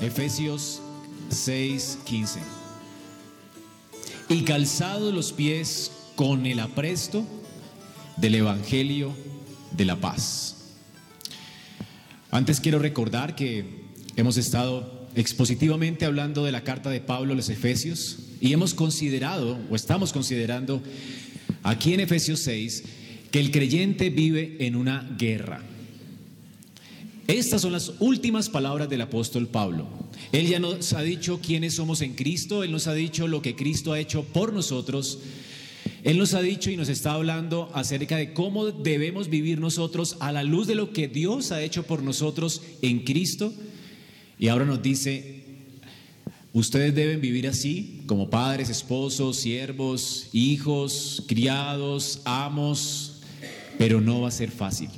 [0.00, 0.80] Efesios
[1.30, 2.40] 6:15.
[4.28, 7.26] Y calzados los pies con el apresto
[8.16, 9.12] del Evangelio
[9.72, 10.56] de la paz.
[12.30, 17.48] Antes quiero recordar que hemos estado expositivamente hablando de la carta de Pablo a los
[17.48, 20.82] Efesios y hemos considerado o estamos considerando
[21.62, 22.84] aquí en Efesios 6
[23.30, 25.62] que el creyente vive en una guerra.
[27.28, 29.86] Estas son las últimas palabras del apóstol Pablo.
[30.32, 33.54] Él ya nos ha dicho quiénes somos en Cristo, Él nos ha dicho lo que
[33.54, 35.18] Cristo ha hecho por nosotros.
[36.04, 40.32] Él nos ha dicho y nos está hablando acerca de cómo debemos vivir nosotros a
[40.32, 43.52] la luz de lo que Dios ha hecho por nosotros en Cristo.
[44.38, 45.44] Y ahora nos dice,
[46.54, 53.20] ustedes deben vivir así, como padres, esposos, siervos, hijos, criados, amos,
[53.76, 54.88] pero no va a ser fácil.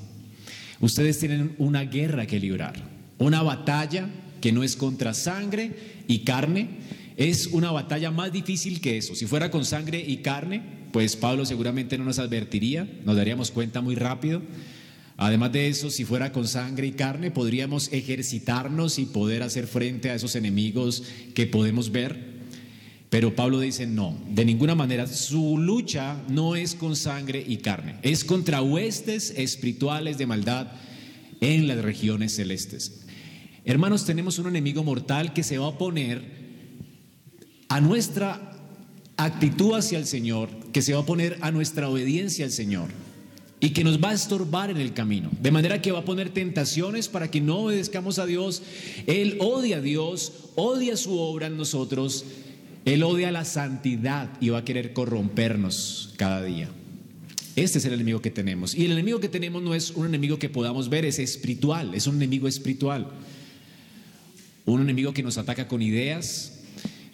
[0.81, 2.75] Ustedes tienen una guerra que librar,
[3.19, 4.09] una batalla
[4.41, 5.73] que no es contra sangre
[6.09, 6.69] y carne,
[7.17, 9.15] es una batalla más difícil que eso.
[9.15, 13.83] Si fuera con sangre y carne, pues Pablo seguramente no nos advertiría, nos daríamos cuenta
[13.83, 14.41] muy rápido.
[15.19, 20.09] Además de eso, si fuera con sangre y carne, podríamos ejercitarnos y poder hacer frente
[20.09, 21.03] a esos enemigos
[21.35, 22.30] que podemos ver.
[23.11, 27.97] Pero Pablo dice, no, de ninguna manera, su lucha no es con sangre y carne,
[28.03, 30.69] es contra huestes espirituales de maldad
[31.41, 33.01] en las regiones celestes.
[33.65, 36.23] Hermanos, tenemos un enemigo mortal que se va a oponer
[37.69, 38.57] a nuestra
[39.17, 42.91] actitud hacia el Señor, que se va a oponer a nuestra obediencia al Señor
[43.59, 45.31] y que nos va a estorbar en el camino.
[45.43, 48.63] De manera que va a poner tentaciones para que no obedezcamos a Dios.
[49.07, 52.25] Él odia a Dios, odia su obra en nosotros
[52.85, 56.71] él odia la santidad y va a querer corrompernos cada día.
[57.57, 58.75] Este es el enemigo que tenemos.
[58.75, 62.07] Y el enemigo que tenemos no es un enemigo que podamos ver, es espiritual, es
[62.07, 63.09] un enemigo espiritual.
[64.65, 66.61] Un enemigo que nos ataca con ideas,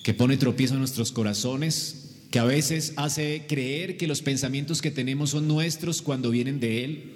[0.02, 4.90] que pone tropiezo en nuestros corazones, que a veces hace creer que los pensamientos que
[4.90, 7.12] tenemos son nuestros cuando vienen de Él.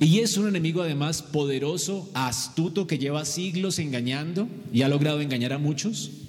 [0.00, 5.52] Y es un enemigo además poderoso, astuto, que lleva siglos engañando y ha logrado engañar
[5.52, 6.23] a muchos.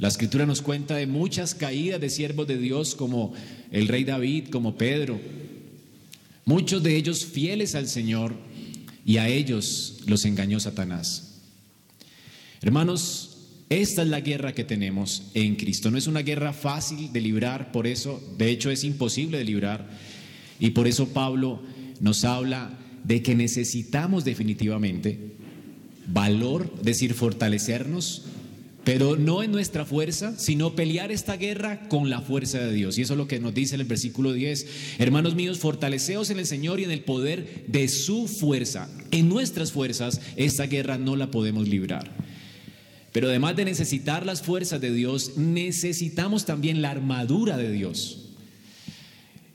[0.00, 3.34] La escritura nos cuenta de muchas caídas de siervos de Dios como
[3.70, 5.20] el rey David, como Pedro.
[6.46, 8.34] Muchos de ellos fieles al Señor
[9.04, 11.42] y a ellos los engañó Satanás.
[12.62, 15.90] Hermanos, esta es la guerra que tenemos en Cristo.
[15.90, 19.86] No es una guerra fácil de librar, por eso, de hecho es imposible de librar.
[20.58, 21.60] Y por eso Pablo
[22.00, 22.70] nos habla
[23.04, 25.34] de que necesitamos definitivamente
[26.06, 28.24] valor, es decir, fortalecernos
[28.84, 32.96] pero no en nuestra fuerza, sino pelear esta guerra con la fuerza de Dios.
[32.96, 34.66] Y eso es lo que nos dice en el versículo 10.
[34.98, 38.88] Hermanos míos, fortaleceos en el Señor y en el poder de su fuerza.
[39.10, 42.10] En nuestras fuerzas esta guerra no la podemos librar.
[43.12, 48.28] Pero además de necesitar las fuerzas de Dios, necesitamos también la armadura de Dios.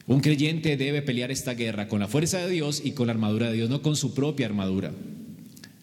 [0.08, 3.48] Un creyente debe pelear esta guerra con la fuerza de Dios y con la armadura
[3.48, 4.94] de Dios, no con su propia armadura.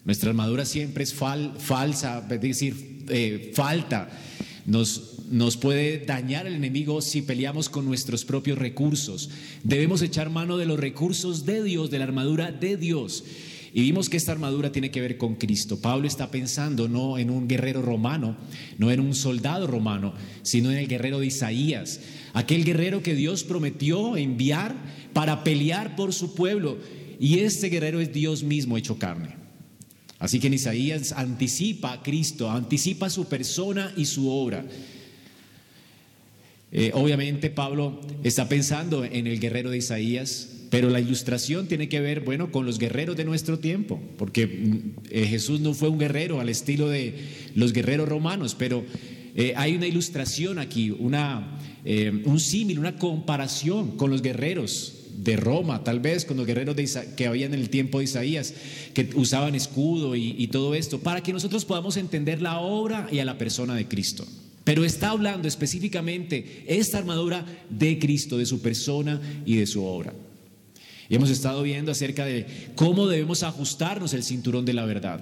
[0.05, 4.09] Nuestra armadura siempre es falsa, es decir, eh, falta,
[4.67, 9.31] nos, nos puede dañar el enemigo si peleamos con nuestros propios recursos.
[9.65, 13.25] Debemos echar mano de los recursos de Dios, de la armadura de Dios.
[13.75, 15.81] Y vimos que esta armadura tiene que ver con Cristo.
[15.81, 18.37] Pablo está pensando no en un guerrero romano,
[18.77, 20.13] no en un soldado romano,
[20.43, 22.01] sino en el guerrero de Isaías,
[22.35, 24.77] aquel guerrero que Dios prometió enviar
[25.15, 26.79] para pelear por su pueblo.
[27.19, 29.42] Y este guerrero es Dios mismo hecho carne.
[30.23, 34.65] Así que en Isaías anticipa a Cristo, anticipa su persona y su obra.
[36.71, 42.01] Eh, obviamente Pablo está pensando en el guerrero de Isaías, pero la ilustración tiene que
[42.01, 44.79] ver, bueno, con los guerreros de nuestro tiempo, porque mm,
[45.11, 47.17] eh, Jesús no fue un guerrero al estilo de
[47.57, 48.85] los guerreros romanos, pero
[49.35, 51.59] eh, hay una ilustración aquí, una,
[52.25, 56.77] un símil, una comparación con los guerreros de Roma, tal vez con los guerreros
[57.17, 58.55] que habían en el tiempo de Isaías,
[58.95, 63.19] que usaban escudo y, y todo esto, para que nosotros podamos entender la obra y
[63.19, 64.27] a la persona de Cristo.
[64.65, 70.13] Pero está hablando específicamente esta armadura de Cristo, de su persona y de su obra.
[71.09, 75.21] Y hemos estado viendo acerca de cómo debemos ajustarnos el cinturón de la verdad.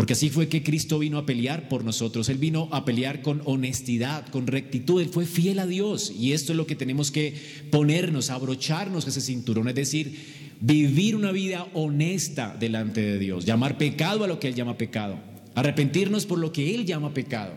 [0.00, 2.30] Porque así fue que Cristo vino a pelear por nosotros.
[2.30, 5.02] Él vino a pelear con honestidad, con rectitud.
[5.02, 6.10] Él fue fiel a Dios.
[6.18, 7.34] Y esto es lo que tenemos que
[7.70, 9.68] ponernos, abrocharnos ese cinturón.
[9.68, 13.44] Es decir, vivir una vida honesta delante de Dios.
[13.44, 15.20] Llamar pecado a lo que Él llama pecado.
[15.54, 17.52] Arrepentirnos por lo que Él llama pecado.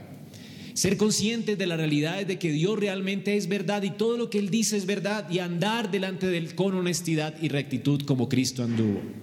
[0.73, 4.39] Ser conscientes de la realidad de que Dios realmente es verdad y todo lo que
[4.39, 5.31] Él dice es verdad.
[5.31, 9.22] Y andar delante de Él con honestidad y rectitud como Cristo anduvo.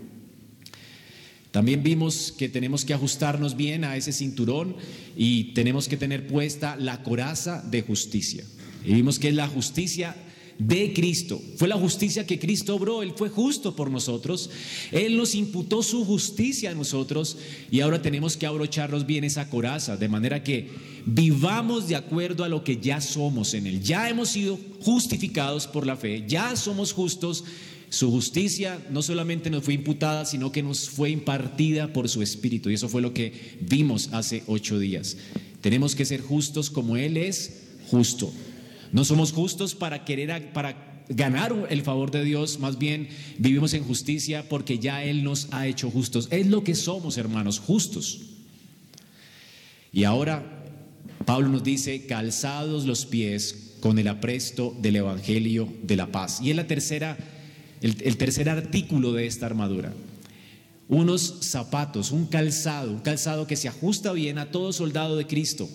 [1.50, 4.76] También vimos que tenemos que ajustarnos bien a ese cinturón
[5.17, 8.44] y tenemos que tener puesta la coraza de justicia.
[8.85, 10.17] Y vimos que es la justicia
[10.61, 11.41] de Cristo.
[11.56, 13.02] Fue la justicia que Cristo obró.
[13.02, 14.50] Él fue justo por nosotros.
[14.93, 17.38] Él nos imputó su justicia a nosotros
[17.70, 20.69] y ahora tenemos que abrocharnos bien esa coraza, de manera que
[21.06, 23.82] vivamos de acuerdo a lo que ya somos en Él.
[23.82, 27.44] Ya hemos sido justificados por la fe, ya somos justos.
[27.91, 32.71] Su justicia no solamente nos fue imputada, sino que nos fue impartida por su Espíritu.
[32.71, 35.17] Y eso fue lo que vimos hace ocho días.
[35.61, 38.33] Tenemos que ser justos como Él es justo.
[38.93, 43.09] No somos justos para querer para ganar el favor de Dios, más bien
[43.39, 46.29] vivimos en justicia porque ya Él nos ha hecho justos.
[46.31, 48.21] Es lo que somos, hermanos, justos.
[49.93, 50.65] Y ahora
[51.27, 56.41] Pablo nos dice, calzados los pies con el apresto del Evangelio de la paz.
[56.41, 57.19] Y es la tercera,
[57.81, 59.93] el, tercer artículo de esta armadura.
[60.88, 65.69] Unos zapatos, un calzado, un calzado que se ajusta bien a todo soldado de Cristo.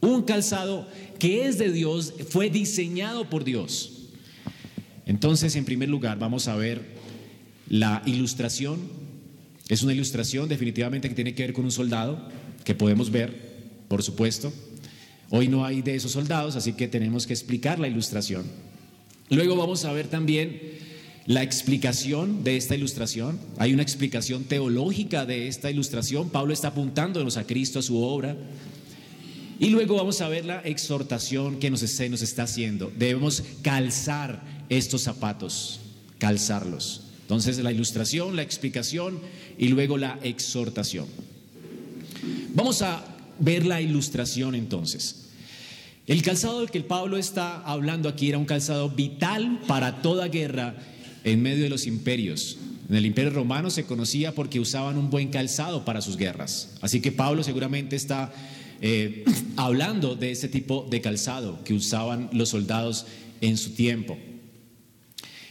[0.00, 4.08] Un calzado que es de Dios, fue diseñado por Dios.
[5.06, 6.82] Entonces, en primer lugar, vamos a ver
[7.68, 8.80] la ilustración.
[9.68, 12.28] Es una ilustración definitivamente que tiene que ver con un soldado,
[12.64, 13.54] que podemos ver,
[13.88, 14.52] por supuesto.
[15.30, 18.44] Hoy no hay de esos soldados, así que tenemos que explicar la ilustración.
[19.30, 20.83] Luego vamos a ver también
[21.26, 23.38] la explicación de esta ilustración.
[23.58, 26.28] Hay una explicación teológica de esta ilustración.
[26.28, 28.36] Pablo está apuntándonos a Cristo, a su obra.
[29.58, 32.92] Y luego vamos a ver la exhortación que nos, nos está haciendo.
[32.96, 35.80] Debemos calzar estos zapatos,
[36.18, 37.02] calzarlos.
[37.22, 39.18] Entonces la ilustración, la explicación
[39.56, 41.06] y luego la exhortación.
[42.54, 43.02] Vamos a
[43.38, 45.22] ver la ilustración entonces.
[46.06, 50.76] El calzado del que Pablo está hablando aquí era un calzado vital para toda guerra
[51.24, 52.58] en medio de los imperios.
[52.88, 56.74] En el imperio romano se conocía porque usaban un buen calzado para sus guerras.
[56.82, 58.32] Así que Pablo seguramente está
[58.80, 59.24] eh,
[59.56, 63.06] hablando de ese tipo de calzado que usaban los soldados
[63.40, 64.18] en su tiempo.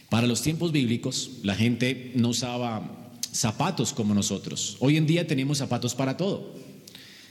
[0.08, 4.76] Para los tiempos bíblicos, la gente no usaba zapatos como nosotros.
[4.78, 6.54] Hoy en día tenemos zapatos para todo.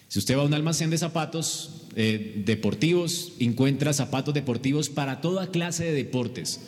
[0.09, 5.47] Si usted va a un almacén de zapatos eh, deportivos, encuentra zapatos deportivos para toda
[5.47, 6.61] clase de deportes.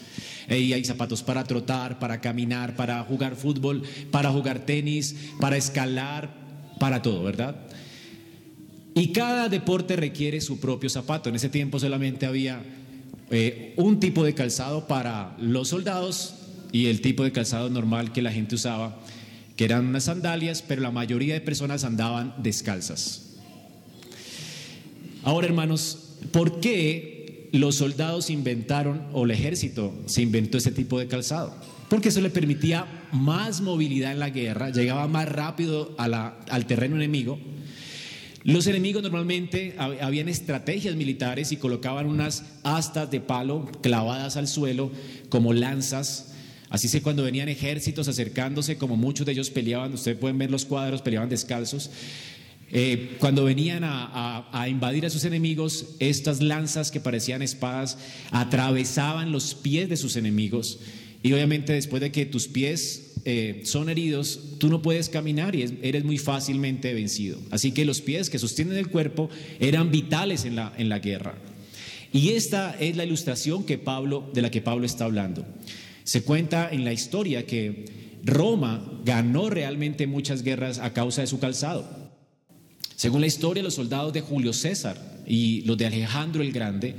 [0.49, 3.81] Y hay zapatos para trotar, para caminar, para jugar fútbol,
[4.11, 6.29] para jugar tenis, para escalar,
[6.79, 7.55] para todo, ¿verdad?
[8.93, 11.29] Y cada deporte requiere su propio zapato.
[11.29, 12.63] En ese tiempo solamente había
[13.31, 16.35] eh, un tipo de calzado para los soldados
[16.71, 18.99] y el tipo de calzado normal que la gente usaba,
[19.57, 23.24] que eran unas sandalias, pero la mayoría de personas andaban descalzas.
[25.25, 31.07] Ahora, hermanos, ¿por qué los soldados inventaron, o el ejército se inventó ese tipo de
[31.07, 31.53] calzado?
[31.89, 37.37] Porque eso le permitía más movilidad en la guerra, llegaba más rápido al terreno enemigo
[38.45, 44.91] los enemigos normalmente habían estrategias militares y colocaban unas astas de palo clavadas al suelo
[45.29, 46.31] como lanzas.
[46.69, 50.65] Así que cuando venían ejércitos acercándose, como muchos de ellos peleaban, ustedes pueden ver los
[50.65, 51.89] cuadros, peleaban descalzos.
[52.71, 57.97] Eh, cuando venían a, invadir a sus enemigos, estas lanzas que parecían espadas
[58.31, 60.79] atravesaban los pies de sus enemigos.
[61.21, 65.79] Y obviamente después de que tus pies eh, son heridos, tú no puedes caminar y
[65.81, 67.39] eres muy fácilmente vencido.
[67.51, 71.35] Así que los pies que sostienen el cuerpo eran vitales en la, guerra.
[72.13, 75.45] Y esta es la ilustración de la que Pablo está hablando.
[76.03, 77.85] Se cuenta en la historia que
[78.23, 82.04] Roma ganó realmente muchas guerras a causa de su calzado.
[82.95, 84.97] Según la historia, los soldados de Julio César
[85.27, 86.95] y los de Alejandro el Grande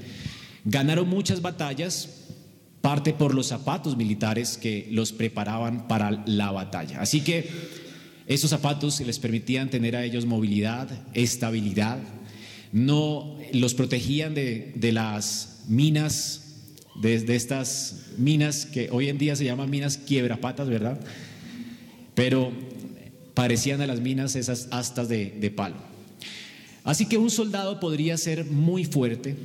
[0.65, 2.27] ganaron muchas batallas
[2.81, 7.01] parte por los zapatos militares que los preparaban para la batalla.
[7.01, 7.49] Así que
[8.27, 11.99] esos zapatos les permitían tener a ellos movilidad, estabilidad,
[12.73, 16.43] no los protegían de, las minas,
[17.01, 21.01] de, estas minas que hoy en día se llaman minas quiebrapatas, ¿verdad?
[22.15, 22.53] Pero
[23.37, 25.77] parecían a las minas esas astas de, de palo.
[26.85, 29.37] Así que un soldado podría ser muy fuerte,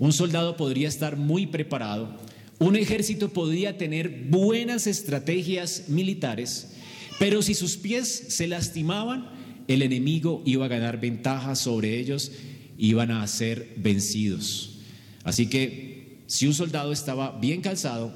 [0.00, 2.18] un soldado podría estar muy preparado,
[2.58, 6.72] un ejército podía tener buenas estrategias militares,
[7.20, 9.30] pero si sus pies se lastimaban,
[9.68, 12.32] el enemigo iba a ganar ventaja sobre ellos,
[12.78, 14.78] iban a ser vencidos.
[15.22, 18.12] Así que si un soldado estaba bien calzado,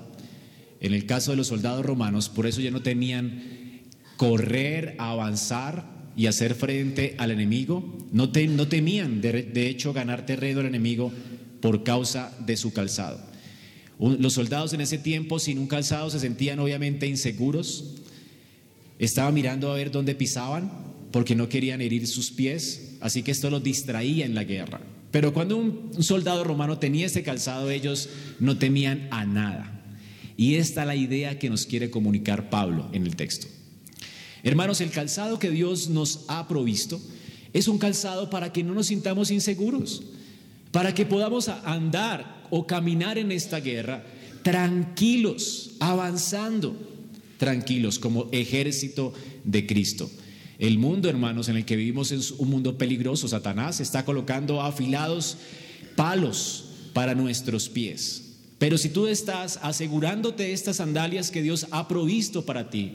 [0.81, 3.64] en el caso de los soldados romanos, por eso ya no tenían
[4.17, 11.13] correr, avanzar y hacer frente al enemigo, no, temían de, hecho ganar terreno al enemigo
[11.61, 13.21] por causa de su calzado.
[13.99, 17.95] Los soldados en ese tiempo sin un calzado se sentían obviamente inseguros,
[18.99, 20.71] estaba mirando a ver dónde pisaban
[21.11, 24.81] porque no querían herir sus pies, así que esto los distraía en la guerra.
[25.11, 28.09] Pero cuando un soldado romano tenía ese calzado, ellos
[28.41, 29.81] no temían a nada.
[30.37, 33.47] Y esta es la idea que nos quiere comunicar Pablo en el texto.
[34.45, 37.01] Hermanos, el calzado que Dios nos ha provisto
[37.55, 40.03] es un calzado para que no nos sintamos inseguros,
[40.71, 44.05] para que podamos andar o caminar en esta guerra
[44.43, 46.77] tranquilos, avanzando,
[47.39, 50.11] tranquilos como ejército de Cristo.
[50.59, 53.27] El mundo, hermanos, en el que vivimos es un mundo peligroso.
[53.27, 55.39] Satanás está colocando afilados
[55.97, 58.35] palos para nuestros pies.
[58.59, 62.93] Pero si tú estás asegurándote estas sandalias que Dios ha provisto para ti,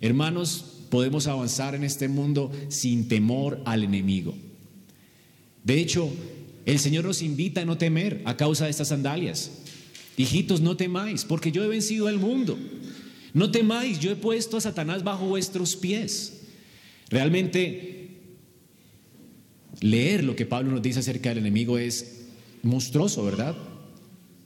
[0.00, 4.34] hermanos, podemos avanzar en este mundo sin temor al enemigo.
[5.62, 6.10] De hecho,
[6.64, 9.50] el Señor nos invita a no temer a causa de estas sandalias.
[10.16, 12.58] Hijitos, no temáis, porque yo he vencido al mundo.
[13.34, 16.44] No temáis, yo he puesto a Satanás bajo vuestros pies.
[17.10, 18.08] Realmente,
[19.82, 22.28] leer lo que Pablo nos dice acerca del enemigo es
[22.62, 23.54] monstruoso, ¿verdad?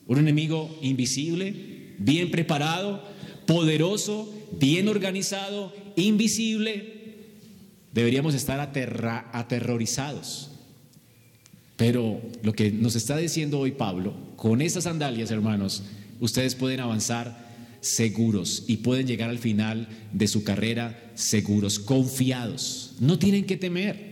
[0.09, 3.04] Un enemigo invisible, bien preparado,
[3.47, 7.00] poderoso, bien organizado, invisible.
[7.92, 10.50] Deberíamos estar aterrorizados.
[11.76, 15.83] Pero lo que nos está diciendo hoy Pablo, con esas sandalias, hermanos,
[16.21, 17.49] ustedes pueden avanzar
[17.80, 22.97] seguros y pueden llegar al final de su carrera seguros, confiados.
[23.00, 24.11] No tienen que temer.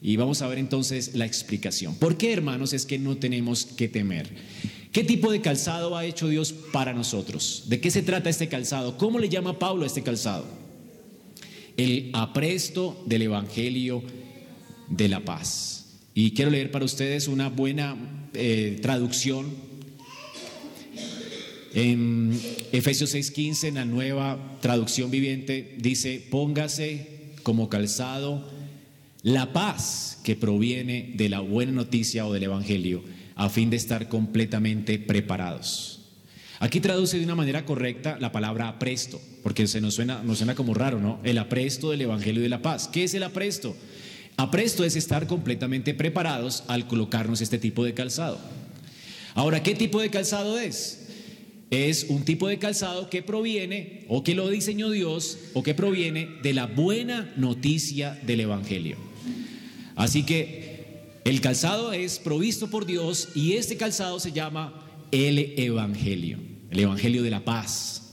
[0.00, 1.96] Y vamos a ver entonces la explicación.
[1.96, 4.30] ¿Por qué, hermanos, es que no tenemos que temer?
[4.92, 7.64] ¿Qué tipo de calzado ha hecho Dios para nosotros?
[7.66, 8.96] ¿De qué se trata este calzado?
[8.96, 10.65] ¿Cómo le llama Pablo a este calzado?
[11.76, 14.02] El apresto del Evangelio
[14.88, 15.86] de la paz.
[16.14, 17.96] Y quiero leer para ustedes una buena
[18.34, 19.46] eh, traducción
[21.76, 22.32] en
[22.72, 28.48] Efesios 6:15, en la nueva traducción viviente, dice, póngase como calzado
[29.22, 33.04] la paz que proviene de la buena noticia o del Evangelio,
[33.34, 35.95] a fin de estar completamente preparados.
[36.58, 40.54] Aquí traduce de una manera correcta la palabra apresto, porque se nos suena, nos suena
[40.54, 41.20] como raro, ¿no?
[41.22, 42.88] El apresto del Evangelio de la paz.
[42.88, 43.76] ¿Qué es el apresto?
[44.36, 48.38] Apresto es estar completamente preparados al colocarnos este tipo de calzado.
[49.34, 51.06] Ahora, ¿qué tipo de calzado es?
[51.70, 56.28] es un tipo de calzado que proviene o que lo diseñó Dios o que proviene
[56.42, 58.96] de la buena noticia del Evangelio.
[59.96, 64.85] Así que el calzado es provisto por Dios y este calzado se llama
[65.16, 66.38] el Evangelio,
[66.70, 68.12] el Evangelio de la paz.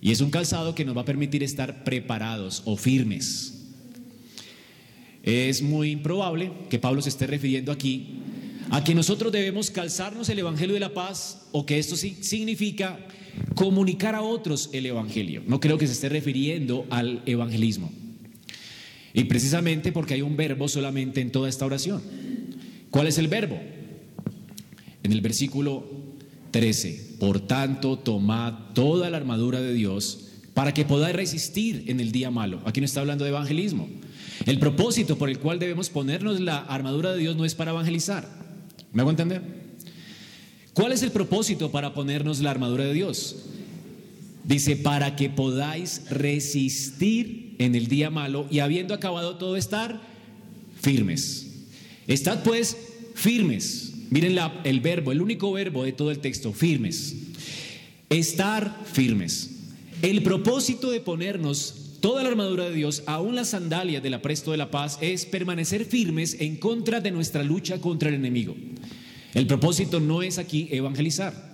[0.00, 3.70] Y es un calzado que nos va a permitir estar preparados o firmes.
[5.22, 8.18] Es muy improbable que Pablo se esté refiriendo aquí
[8.70, 12.98] a que nosotros debemos calzarnos el Evangelio de la paz o que esto significa
[13.54, 15.44] comunicar a otros el Evangelio.
[15.46, 17.92] No creo que se esté refiriendo al evangelismo.
[19.14, 22.02] Y precisamente porque hay un verbo solamente en toda esta oración.
[22.90, 23.60] ¿Cuál es el verbo?
[25.02, 25.84] En el versículo
[26.50, 32.12] 13, por tanto, tomad toda la armadura de Dios para que podáis resistir en el
[32.12, 32.60] día malo.
[32.64, 33.88] Aquí no está hablando de evangelismo.
[34.46, 38.28] El propósito por el cual debemos ponernos la armadura de Dios no es para evangelizar.
[38.92, 39.42] ¿Me hago entender?
[40.74, 43.36] ¿Cuál es el propósito para ponernos la armadura de Dios?
[44.44, 50.00] Dice, para que podáis resistir en el día malo y habiendo acabado todo estar
[50.80, 51.46] firmes.
[52.06, 52.76] Estad pues
[53.14, 53.91] firmes.
[54.12, 57.16] Miren el verbo, el único verbo de todo el texto, firmes.
[58.10, 59.52] Estar firmes.
[60.02, 64.58] El propósito de ponernos toda la armadura de Dios, aún las sandalias del apresto de
[64.58, 68.54] la paz, es permanecer firmes en contra de nuestra lucha contra el enemigo.
[69.32, 71.51] El propósito no es aquí evangelizar,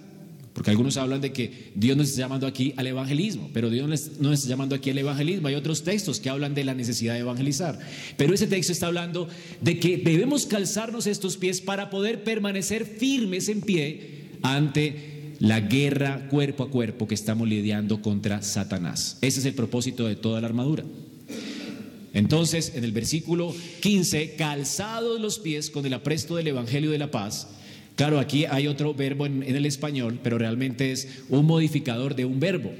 [0.58, 3.88] porque algunos hablan de que Dios nos está llamando aquí al evangelismo, pero Dios
[4.18, 5.46] no nos está llamando aquí al evangelismo.
[5.46, 7.78] Hay otros textos que hablan de la necesidad de evangelizar,
[8.16, 9.28] pero ese texto está hablando
[9.60, 16.26] de que debemos calzarnos estos pies para poder permanecer firmes en pie ante la guerra
[16.28, 19.16] cuerpo a cuerpo que estamos lidiando contra Satanás.
[19.20, 20.82] Ese es el propósito de toda la armadura.
[22.14, 27.12] Entonces, en el versículo 15, calzados los pies con el apresto del Evangelio de la
[27.12, 27.46] paz,
[27.98, 32.38] Claro, aquí hay otro verbo en, el español, pero realmente es un modificador de un
[32.38, 32.70] verbo.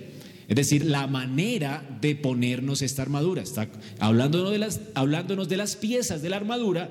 [0.46, 3.42] Es decir, la manera de ponernos esta armadura.
[3.42, 6.88] Está hablándonos de, las, hablándonos de las piezas de la armadura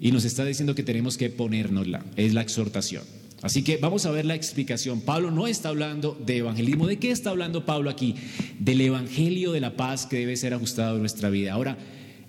[0.00, 2.02] y nos está diciendo que tenemos que ponérnosla.
[2.16, 3.02] Es la exhortación.
[3.42, 5.02] Así que vamos a ver la explicación.
[5.02, 6.86] Pablo no está hablando de evangelismo.
[6.86, 8.14] ¿De qué está hablando Pablo aquí?
[8.58, 11.52] Del evangelio de la paz que debe ser ajustado en nuestra vida.
[11.52, 11.76] Ahora,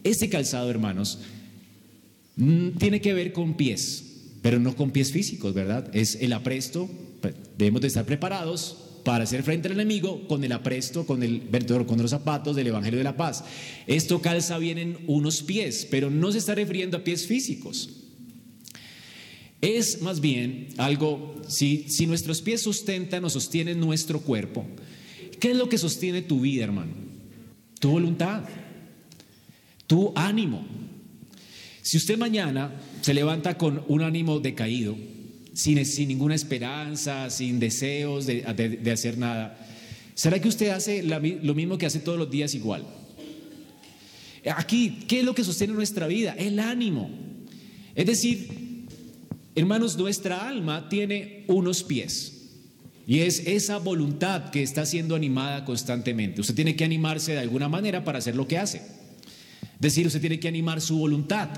[0.03, 1.19] este calzado, hermanos,
[2.35, 4.10] mm, tiene que ver con pies
[4.41, 5.89] pero no con pies físicos, ¿verdad?
[5.93, 6.89] Es el apresto,
[7.21, 11.43] pues, debemos de estar preparados para hacer frente al enemigo con el apresto, con, el,
[11.87, 13.43] con los zapatos del Evangelio de la Paz.
[13.87, 17.89] Esto calza bien en unos pies, pero no se está refiriendo a pies físicos.
[19.61, 24.65] Es más bien algo, si, si nuestros pies sustentan o sostienen nuestro cuerpo,
[25.39, 26.93] ¿qué es lo que sostiene tu vida, hermano?
[27.79, 28.43] Tu voluntad,
[29.85, 30.65] tu ánimo.
[31.83, 32.71] Si usted mañana
[33.01, 34.95] se levanta con un ánimo decaído,
[35.53, 39.57] sin, sin ninguna esperanza, sin deseos de, hacer nada,
[40.13, 42.85] ¿será que usted hace lo mismo que hace todos los días igual?
[44.55, 46.33] Aquí, ¿qué es lo que sostiene nuestra vida?
[46.37, 47.09] El ánimo.
[47.93, 48.87] Es decir,
[49.55, 52.37] hermanos, nuestra alma tiene unos pies.
[53.07, 56.41] Y es esa voluntad que está siendo animada constantemente.
[56.41, 58.77] Usted tiene que animarse de alguna manera para hacer lo que hace.
[58.77, 61.49] Es decir, usted tiene que animar su voluntad.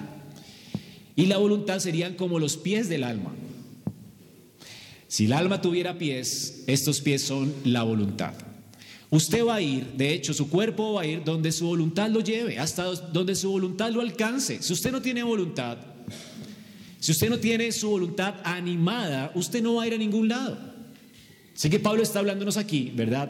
[1.16, 3.32] Y la voluntad serían como los pies del alma.
[5.08, 8.34] Si el alma tuviera pies, estos pies son la voluntad.
[9.12, 12.22] Usted va a ir, de hecho, su cuerpo va a ir donde su voluntad lo
[12.22, 14.64] lleve, hasta donde su voluntad lo alcance.
[14.64, 15.78] Si usted no tiene voluntad,
[17.00, 20.58] si usted no tiene su voluntad animada, usted no va a ir a ningún lado.
[21.56, 23.30] Así que Pablo está hablándonos aquí, ¿verdad?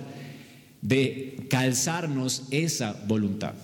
[0.81, 3.55] De calzarnos esa voluntad.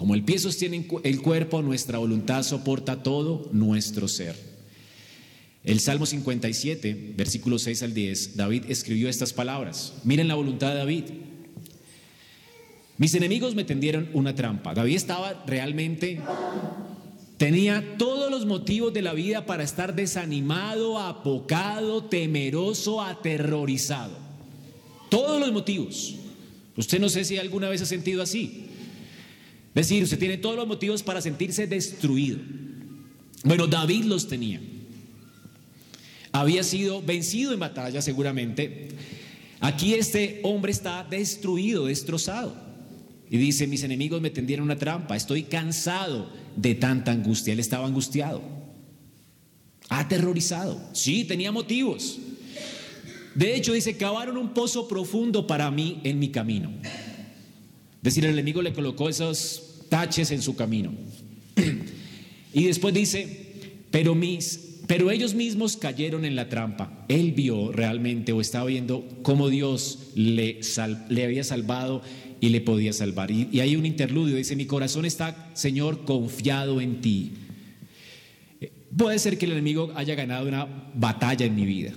[0.00, 4.34] Como el pie sostiene el cuerpo, nuestra voluntad soporta todo nuestro ser.
[5.62, 9.92] El Salmo 57, versículos 6 al 10, David escribió estas palabras.
[10.04, 11.04] Miren la voluntad de David.
[12.96, 14.72] Mis enemigos me tendieron una trampa.
[14.72, 16.18] David estaba realmente,
[17.36, 24.16] tenía todos los motivos de la vida para estar desanimado, apocado, temeroso, aterrorizado.
[25.10, 26.14] Todos los motivos.
[26.74, 28.69] Usted no sé si alguna vez ha sentido así.
[29.70, 32.38] Es decir, usted tiene todos los motivos para sentirse destruido.
[33.44, 34.60] Bueno, David los tenía
[36.32, 38.88] había sido vencido en batalla seguramente.
[39.60, 42.54] Aquí este hombre está destruido, destrozado.
[43.28, 47.52] Y dice, mis enemigos me tendieron una trampa, estoy cansado de tanta angustia.
[47.52, 48.42] Él estaba angustiado,
[49.88, 50.80] aterrorizado.
[50.92, 52.18] Sí, tenía motivos.
[53.34, 56.72] De hecho, dice, cavaron un pozo profundo para mí en mi camino.
[58.00, 60.92] Es decir, el enemigo le colocó esos taches en su camino.
[62.52, 63.52] Y después dice,
[63.92, 67.04] pero mis pero ellos mismos cayeron en la trampa.
[67.06, 70.58] Él vio realmente o estaba viendo cómo Dios le,
[71.08, 72.02] le había salvado
[72.40, 73.30] y le podía salvar.
[73.30, 77.30] Y, y hay un interludio, dice, mi corazón está, Señor, confiado en ti.
[78.96, 81.92] Puede ser que el enemigo haya ganado una batalla en mi vida,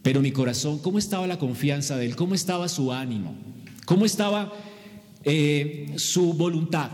[0.00, 2.16] pero mi corazón, ¿cómo estaba la confianza de él?
[2.16, 3.36] ¿Cómo estaba su ánimo?
[3.84, 4.50] ¿Cómo estaba
[5.24, 6.90] eh, su voluntad?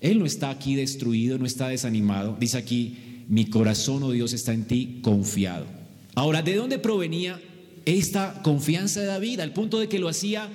[0.00, 2.36] Él no está aquí destruido, no está desanimado.
[2.38, 5.66] Dice aquí, mi corazón, oh Dios, está en ti confiado.
[6.14, 7.40] Ahora, ¿de dónde provenía
[7.84, 9.40] esta confianza de David?
[9.40, 10.48] Al punto de que lo hacía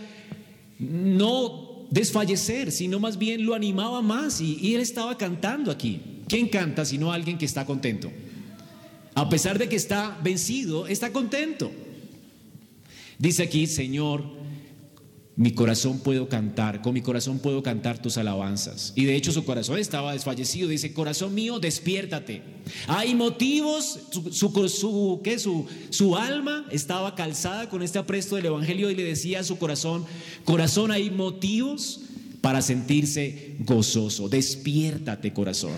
[0.80, 6.02] no desfallecer, sino más bien lo animaba más y, él estaba cantando aquí.
[6.28, 8.12] ¿Quién canta sino alguien que está contento?
[9.14, 11.72] A pesar de que está vencido, está contento.
[13.20, 14.24] Dice aquí, Señor,
[15.36, 18.94] mi corazón puedo cantar, con mi corazón puedo cantar tus alabanzas.
[18.96, 20.70] Y de hecho su corazón estaba desfallecido.
[20.70, 22.44] Dice, corazón mío, despiértate.
[22.88, 24.32] Hay motivos, su,
[24.70, 25.40] su, ¿qué?
[25.40, 29.58] su, su alma estaba calzada con este apresto del Evangelio y le decía a su
[29.58, 30.06] corazón,
[30.46, 32.02] corazón, hay motivos
[32.42, 34.30] para sentirse gozoso.
[34.30, 35.74] Despiértate, corazón.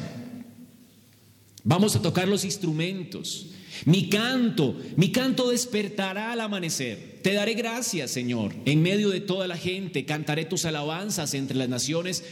[1.63, 3.47] Vamos a tocar los instrumentos.
[3.85, 7.14] Mi canto, mi canto despertará al amanecer.
[7.25, 10.05] Te daré gracias, Señor, en medio de toda la gente.
[10.05, 12.23] Cantaré tus alabanzas entre las naciones.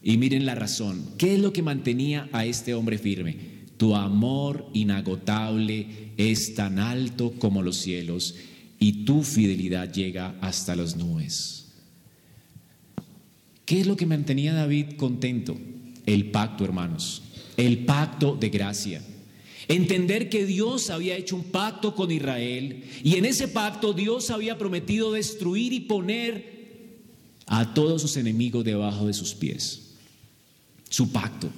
[0.00, 1.04] Y miren la razón.
[1.18, 3.36] ¿Qué es lo que mantenía a este hombre firme?
[3.76, 8.36] Tu amor inagotable es tan alto como los cielos
[8.78, 11.72] y tu fidelidad llega hasta las nubes.
[13.64, 15.58] ¿Qué es lo que mantenía a David contento?
[16.06, 17.24] El pacto, hermanos.
[17.56, 19.02] El pacto de gracia.
[19.68, 24.58] Entender que Dios había hecho un pacto con Israel y en ese pacto Dios había
[24.58, 26.56] prometido destruir y poner
[27.46, 29.94] a todos sus enemigos debajo de sus pies.
[30.88, 31.50] Su pacto.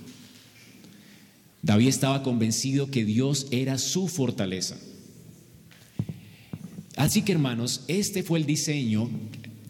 [1.61, 4.79] David estaba convencido que Dios era su fortaleza.
[6.97, 9.11] Así que hermanos, este fue el diseño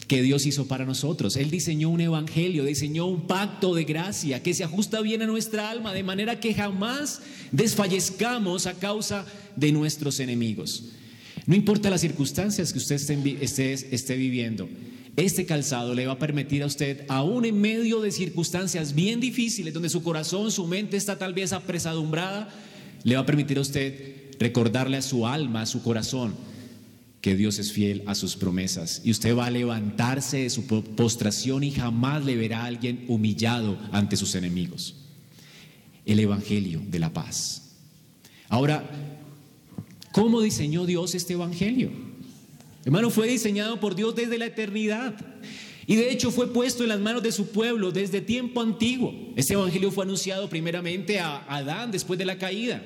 [0.09, 1.37] que Dios hizo para nosotros.
[1.37, 5.69] Él diseñó un evangelio, diseñó un pacto de gracia que se ajusta bien a nuestra
[5.69, 9.23] alma, de manera que jamás desfallezcamos a causa
[9.55, 10.85] de nuestros enemigos.
[11.45, 14.67] No importa las circunstancias que usted esté, esté, viviendo,
[15.15, 19.75] este calzado le va a permitir a usted, aún en medio de circunstancias bien difíciles,
[19.75, 22.49] donde su corazón, su mente está tal vez apresadumbrada,
[23.03, 26.33] le va a permitir a usted recordarle a su alma, a su corazón,
[27.21, 29.01] que Dios es fiel a sus promesas.
[29.03, 33.77] Y usted va a levantarse de su postración y jamás le verá a alguien humillado
[33.91, 34.95] ante sus enemigos.
[36.05, 37.75] El Evangelio de la paz.
[38.47, 38.89] Ahora,
[40.11, 41.91] ¿cómo diseñó Dios este Evangelio?
[42.85, 45.15] Hermano, fue diseñado por Dios desde la eternidad.
[45.85, 49.11] Y de hecho fue puesto en las manos de su pueblo desde tiempo antiguo.
[49.35, 52.83] Este evangelio fue anunciado primeramente a Adán después de la caída.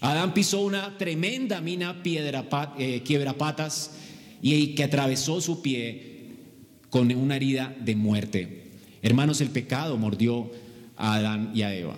[0.00, 3.92] Adán pisó una tremenda mina piedra, eh, patas
[4.40, 6.10] y que atravesó su pie
[6.88, 8.70] con una herida de muerte.
[9.02, 10.50] Hermanos, el pecado mordió
[10.96, 11.96] a Adán y a Eva.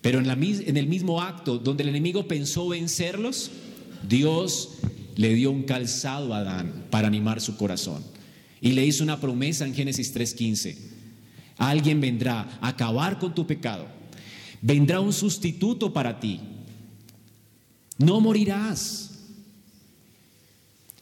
[0.00, 3.50] Pero en, en el mismo acto donde el enemigo pensó vencerlos,
[4.06, 4.78] Dios
[5.16, 8.02] le dio un calzado a Adán para animar su corazón.
[8.60, 10.76] Y le hizo una promesa en Génesis 3:15.
[11.56, 13.86] Alguien vendrá a acabar con tu pecado.
[14.60, 16.40] Vendrá un sustituto para ti.
[17.98, 19.10] No morirás.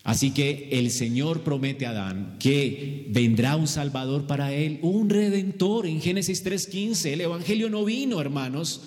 [0.05, 5.87] Así que el Señor promete a Adán que vendrá un Salvador para él, un redentor
[5.87, 7.13] en Génesis 3:15.
[7.13, 8.83] El Evangelio no vino, hermanos,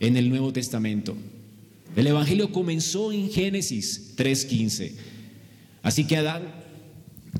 [0.00, 1.16] en el Nuevo Testamento.
[1.96, 4.94] El Evangelio comenzó en Génesis 3:15.
[5.82, 6.42] Así que Adán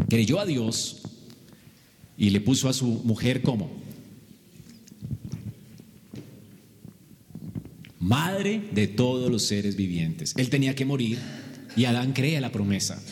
[0.08, 1.02] creyó a Dios
[2.16, 3.70] y le puso a su mujer como
[8.00, 10.34] madre de todos los seres vivientes.
[10.36, 11.18] Él tenía que morir
[11.76, 13.02] y Adán cree la promesa.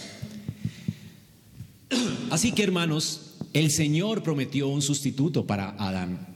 [2.30, 6.34] Así que hermanos, el Señor prometió un sustituto para Adán.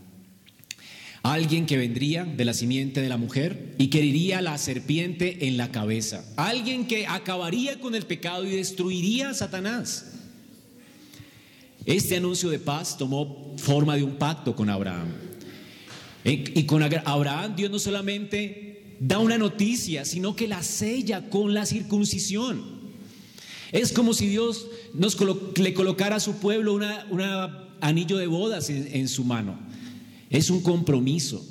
[1.22, 5.58] Alguien que vendría de la simiente de la mujer y que heriría la serpiente en
[5.58, 6.24] la cabeza.
[6.36, 10.12] Alguien que acabaría con el pecado y destruiría a Satanás.
[11.84, 15.08] Este anuncio de paz tomó forma de un pacto con Abraham.
[16.24, 21.64] Y con Abraham Dios no solamente da una noticia, sino que la sella con la
[21.64, 22.80] circuncisión.
[23.72, 25.16] Es como si Dios nos
[25.56, 27.22] le colocara a su pueblo un
[27.80, 29.58] anillo de bodas en su mano.
[30.28, 31.46] Es un compromiso.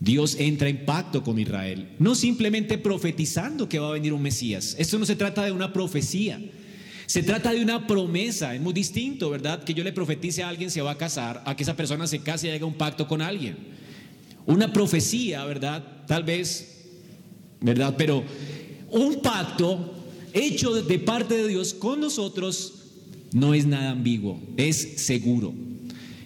[0.00, 4.76] Dios entra en pacto con Israel, no simplemente profetizando que va a venir un Mesías.
[4.78, 6.38] Esto no se trata de una profecía.
[7.06, 9.62] Se trata de una promesa, es muy distinto, ¿verdad?
[9.62, 12.20] Que yo le profetice a alguien se va a casar, a que esa persona se
[12.20, 13.56] case y haga un pacto con alguien.
[14.46, 15.84] Una profecía, ¿verdad?
[16.06, 16.86] Tal vez,
[17.60, 17.94] ¿verdad?
[17.96, 18.24] Pero
[18.90, 19.94] un pacto
[20.32, 22.74] hecho de parte de Dios con nosotros
[23.32, 25.54] no es nada ambiguo, es seguro.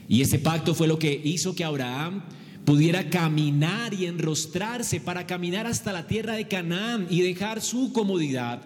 [0.08, 2.22] Y ese pacto fue lo que hizo que Abraham
[2.64, 8.60] pudiera caminar y enrostrarse para caminar hasta la tierra de Canaán y dejar su comodidad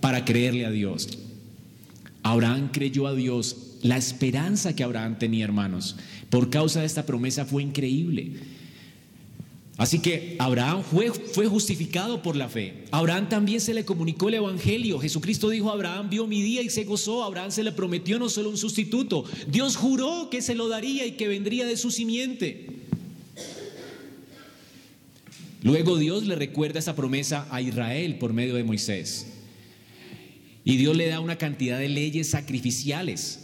[0.00, 1.18] para creerle a Dios.
[2.26, 3.56] Abraham creyó a Dios.
[3.82, 5.94] La esperanza que Abraham tenía, hermanos,
[6.28, 8.32] por causa de esta promesa fue increíble.
[9.76, 12.84] Así que Abraham fue, justificado por la fe.
[12.90, 14.98] Abraham también se le comunicó el Evangelio.
[14.98, 17.22] Jesucristo dijo, Abraham vio mi día y se gozó.
[17.22, 19.24] Abraham se le prometió no solo un sustituto.
[19.46, 22.66] Dios juró que se lo daría y que vendría de su simiente.
[25.62, 29.35] Luego Dios le recuerda esa promesa a Israel por medio de Moisés.
[30.66, 33.38] Y Dios le da una cantidad de leyes sacrificiales.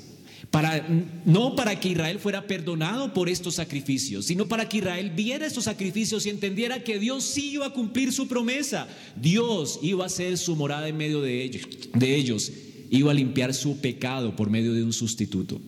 [0.50, 0.86] Para,
[1.24, 5.64] no para que Israel fuera perdonado por estos sacrificios, sino para que Israel viera estos
[5.64, 8.88] sacrificios y entendiera que Dios sí iba a cumplir su promesa.
[9.14, 11.62] Dios iba a ser su morada en medio de ellos,
[11.94, 12.52] de ellos.
[12.90, 15.60] Iba a limpiar su pecado por medio de un sustituto.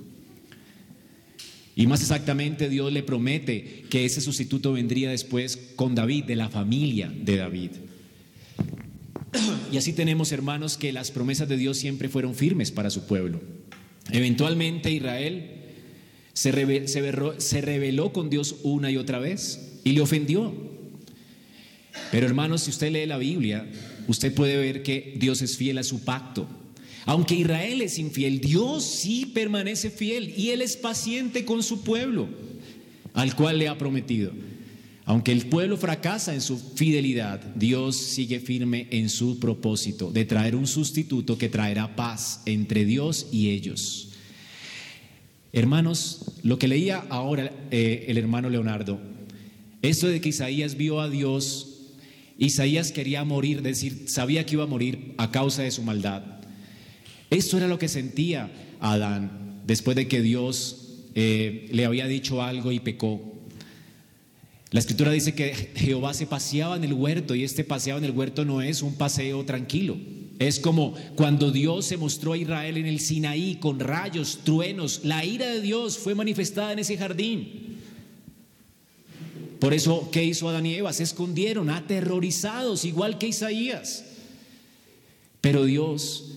[1.76, 6.48] Y más exactamente Dios le promete que ese sustituto vendría después con David, de la
[6.48, 7.70] familia de David.
[9.74, 13.40] Y así tenemos, hermanos, que las promesas de Dios siempre fueron firmes para su pueblo.
[14.12, 15.50] Eventualmente Israel
[16.32, 20.54] se, rebeló, con Dios una y otra vez y le ofendió.
[22.12, 23.68] Pero hermanos, si usted lee la Biblia,
[24.06, 26.46] usted puede ver que Dios es fiel a su pacto.
[27.04, 32.28] Aunque Israel es infiel, Dios sí permanece fiel y Él es paciente con su pueblo,
[33.12, 34.30] al cual le ha prometido.
[35.06, 40.56] Aunque el pueblo fracasa en su fidelidad, Dios sigue firme en su propósito de traer
[40.56, 44.08] un sustituto que traerá paz entre Dios y ellos.
[45.52, 48.98] Hermanos, lo que leía ahora eh, el hermano Leonardo,
[49.82, 51.74] esto de que Isaías vio a Dios,
[52.38, 56.22] Isaías quería morir, decir, sabía que iba a morir a causa de su maldad.
[57.28, 62.72] Esto era lo que sentía Adán después de que Dios eh, le había dicho algo
[62.72, 63.33] y pecó.
[64.74, 68.10] La escritura dice que Jehová se paseaba en el huerto y este paseado en el
[68.10, 69.96] huerto no es un paseo tranquilo.
[70.40, 75.02] Es como cuando Dios se mostró a Israel en el Sinaí con rayos, truenos.
[75.04, 77.78] La ira de Dios fue manifestada en ese jardín.
[79.60, 80.92] Por eso, ¿qué hizo Adán y Eva?
[80.92, 84.04] Se escondieron, aterrorizados, igual que Isaías.
[85.40, 86.32] Pero Dios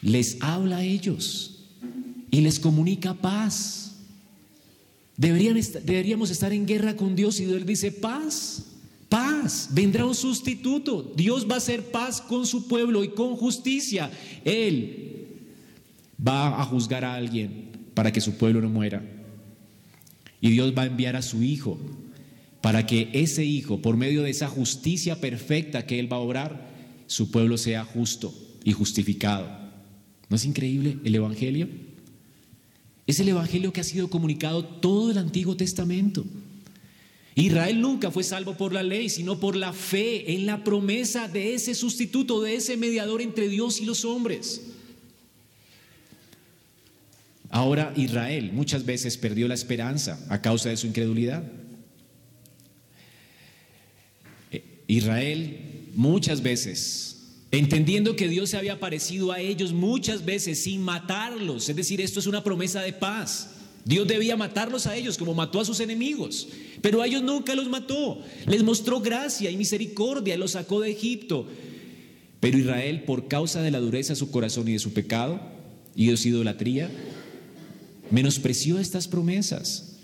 [0.00, 1.68] les habla a ellos
[2.32, 3.81] y les comunica paz.
[5.16, 8.64] Deberíamos estar en guerra con Dios y Dios dice paz,
[9.08, 9.68] paz.
[9.72, 11.12] Vendrá un sustituto.
[11.16, 14.10] Dios va a hacer paz con su pueblo y con justicia.
[14.44, 15.26] Él
[16.26, 19.02] va a juzgar a alguien para que su pueblo no muera.
[20.40, 21.78] Y Dios va a enviar a su Hijo
[22.62, 26.72] para que ese Hijo, por medio de esa justicia perfecta que Él va a obrar,
[27.06, 28.32] su pueblo sea justo
[28.64, 29.46] y justificado.
[30.28, 31.68] ¿No es increíble el Evangelio?
[33.06, 36.24] Es el Evangelio que ha sido comunicado todo el Antiguo Testamento.
[37.34, 41.54] Israel nunca fue salvo por la ley, sino por la fe en la promesa de
[41.54, 44.60] ese sustituto, de ese mediador entre Dios y los hombres.
[47.48, 51.44] Ahora Israel muchas veces perdió la esperanza a causa de su incredulidad.
[54.50, 57.11] Eh, Israel muchas veces
[57.52, 61.68] entendiendo que Dios se había aparecido a ellos muchas veces sin matarlos.
[61.68, 63.50] Es decir, esto es una promesa de paz.
[63.84, 66.48] Dios debía matarlos a ellos como mató a sus enemigos,
[66.80, 68.20] pero a ellos nunca los mató.
[68.46, 71.46] Les mostró gracia y misericordia, los sacó de Egipto.
[72.40, 75.40] Pero Israel, por causa de la dureza de su corazón y de su pecado
[75.94, 76.90] y de su idolatría,
[78.10, 79.98] menospreció estas promesas.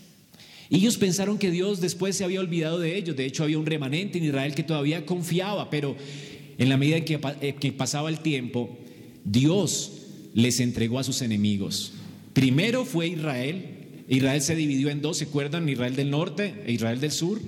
[0.71, 3.17] Y ellos pensaron que Dios después se había olvidado de ellos.
[3.17, 5.97] De hecho, había un remanente en Israel que todavía confiaba, pero
[6.59, 7.05] en la medida en
[7.41, 8.77] eh, que, pasaba el tiempo,
[9.25, 9.93] Dios
[10.35, 11.93] les entregó a sus enemigos.
[12.33, 13.77] Primero fue Israel.
[14.09, 15.69] Israel se dividió en dos, ¿se acuerdan?
[15.69, 17.41] Israel del norte e Israel del sur.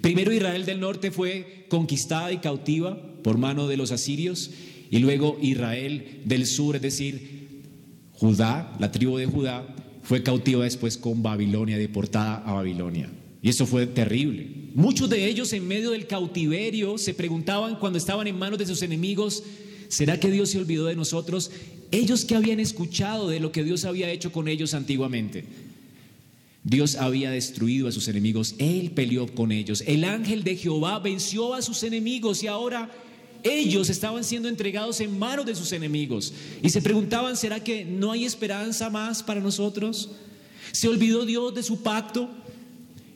[0.00, 4.50] Primero Israel del norte fue conquistada y cautiva por mano de los asirios
[4.90, 7.36] y luego Israel del sur, es decir,
[8.12, 9.66] Judá, la tribu de Judá,
[10.02, 13.10] fue cautiva después con Babilonia, deportada a Babilonia.
[13.42, 14.48] Y eso fue terrible.
[14.74, 18.82] Muchos de ellos en medio del cautiverio se preguntaban cuando estaban en manos de sus
[18.82, 19.42] enemigos,
[19.88, 21.50] ¿será que Dios se olvidó de nosotros?
[21.90, 25.44] Ellos que habían escuchado de lo que Dios había hecho con ellos antiguamente.
[26.64, 29.84] Dios había destruido a sus enemigos, Él peleó con ellos.
[29.86, 32.90] El ángel de Jehová venció a sus enemigos y ahora
[33.44, 36.32] ellos estaban siendo entregados en manos de sus enemigos.
[36.62, 40.10] Y se preguntaban, ¿será que no hay esperanza más para nosotros?
[40.72, 42.28] ¿Se olvidó Dios de su pacto?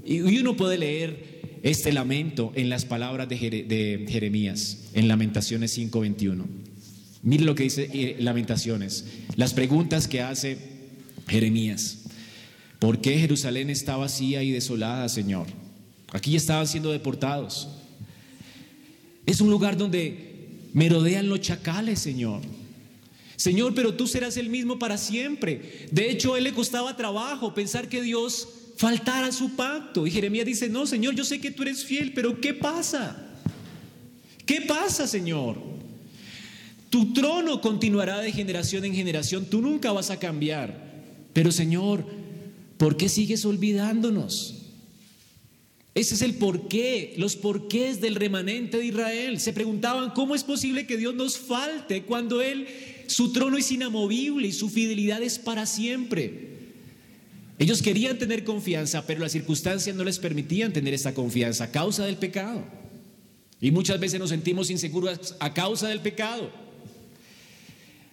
[0.04, 6.44] Y uno puede leer este lamento en las palabras de, Jeremías, en Lamentaciones 5:21.
[7.22, 9.04] Mire lo que dice eh, Lamentaciones,
[9.36, 10.56] las preguntas que hace
[11.28, 11.98] Jeremías.
[12.78, 15.46] ¿Por qué Jerusalén está vacía y desolada, Señor?
[16.12, 17.68] Aquí estaban siendo deportados.
[19.26, 20.30] Es un lugar donde
[20.72, 22.40] merodean los chacales, Señor.
[23.36, 25.86] Señor, pero tú serás el mismo para siempre.
[25.92, 28.48] De hecho, a él le costaba trabajo pensar que Dios
[28.80, 30.06] faltar a su pacto.
[30.06, 33.14] Y Jeremías dice, no, Señor, yo sé que tú eres fiel, pero ¿qué pasa?
[34.46, 35.58] ¿Qué pasa, Señor?
[36.88, 40.82] Tu trono continuará de generación en generación, tú nunca vas a cambiar.
[41.34, 42.06] Pero Señor,
[42.78, 44.62] ¿por qué sigues olvidándonos?
[45.94, 49.40] Ese es el porqué, los porqués del remanente de Israel.
[49.40, 52.66] Se preguntaban, ¿cómo es posible que Dios nos falte cuando Él,
[53.08, 56.49] su trono es inamovible y su fidelidad es para siempre?
[57.60, 62.06] Ellos querían tener confianza, pero las circunstancias no les permitían tener esta confianza a causa
[62.06, 62.64] del pecado.
[63.60, 66.50] Y muchas veces nos sentimos inseguros a causa del pecado.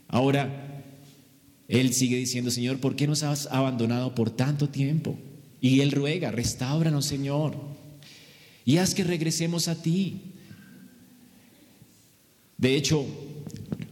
[0.10, 0.84] Ahora,
[1.70, 5.18] Él sigue diciendo, Señor, ¿por qué nos has abandonado por tanto tiempo?
[5.62, 7.56] Y Él ruega, restauranos, Señor,
[8.66, 10.24] y haz que regresemos a ti.
[12.58, 13.06] De hecho,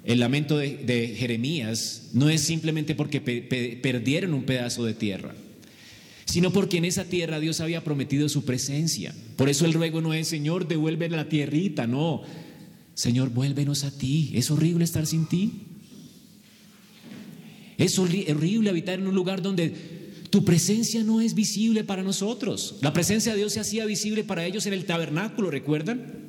[0.03, 5.33] el lamento de, Jeremías no es simplemente porque perdieron un pedazo de tierra
[6.25, 9.13] sino porque en esa tierra Dios había prometido su presencia.
[9.37, 12.23] Por eso el ruego no es, Señor, devuelve la tierrita, no.
[12.93, 14.31] Señor, vuélvenos a ti.
[14.33, 15.51] Es horrible estar sin ti.
[17.77, 19.73] Es horrible habitar en un lugar donde
[20.29, 22.77] tu presencia no es visible para nosotros.
[22.81, 26.25] La presencia de Dios se hacía visible para ellos en el tabernáculo, ¿recuerdan?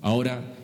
[0.00, 0.54] Ahora,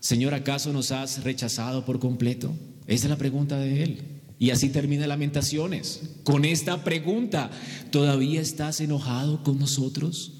[0.00, 2.54] Señor, ¿acaso nos has rechazado por completo?
[2.86, 3.98] Esa es la pregunta de Él.
[4.40, 7.50] Y así termina Lamentaciones, con esta pregunta,
[7.90, 10.32] ¿todavía estás enojado con nosotros?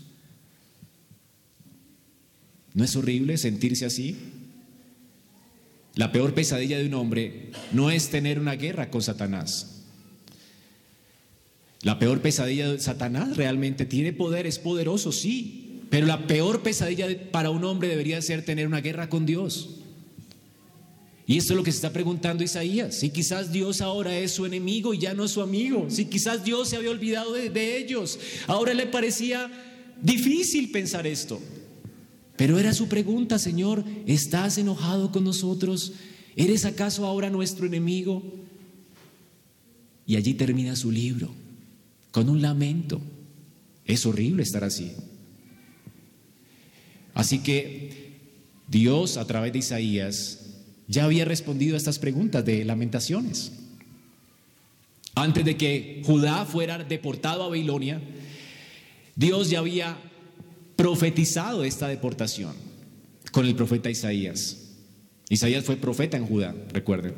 [2.73, 4.17] ¿No es horrible sentirse así?
[5.97, 9.83] La peor pesadilla de un hombre no es tener una guerra con Satanás.
[11.83, 17.07] La peor pesadilla de Satanás realmente tiene poder, es poderoso, sí, pero la peor pesadilla
[17.31, 19.80] para un hombre debería ser tener una guerra con Dios.
[21.31, 22.97] Y esto es lo que se está preguntando Isaías.
[22.97, 25.87] Si quizás Dios ahora es su enemigo y ya no es su amigo.
[25.89, 28.19] Si quizás Dios se había olvidado de, ellos.
[28.49, 29.49] Ahora le parecía
[30.03, 31.41] difícil pensar esto.
[32.35, 35.93] Pero era su pregunta, Señor, ¿estás enojado con nosotros?
[36.35, 38.25] ¿Eres acaso ahora nuestro enemigo?
[40.07, 41.33] Y allí termina su libro,
[42.11, 43.01] con un lamento.
[43.85, 44.91] Es horrible estar así.
[47.15, 48.19] Así que
[48.67, 50.40] Dios a través de Isaías
[50.91, 53.53] ya había respondido a estas preguntas de lamentaciones.
[55.15, 58.03] Antes de que Judá fuera deportado a Babilonia,
[59.15, 59.97] Dios ya había
[60.75, 62.55] profetizado esta deportación
[63.31, 64.73] con el profeta Isaías.
[65.29, 67.15] Isaías fue profeta en Judá, recuerden.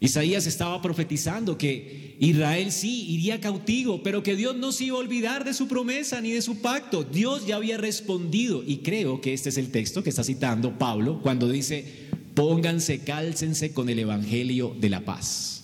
[0.00, 5.00] Isaías estaba profetizando que Israel sí iría cautivo, pero que Dios no se iba a
[5.00, 7.04] olvidar de su promesa ni de su pacto.
[7.04, 11.20] Dios ya había respondido y creo que este es el texto que está citando Pablo
[11.22, 15.62] cuando dice, pónganse, cálcense con el Evangelio de la paz.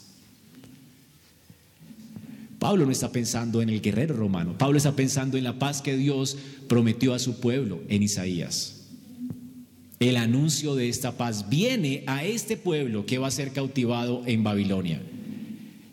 [2.58, 5.96] Pablo no está pensando en el guerrero romano, Pablo está pensando en la paz que
[5.96, 6.36] Dios
[6.68, 8.76] prometió a su pueblo en Isaías.
[9.98, 14.42] El anuncio de esta paz viene a este pueblo que va a ser cautivado en
[14.42, 15.02] Babilonia.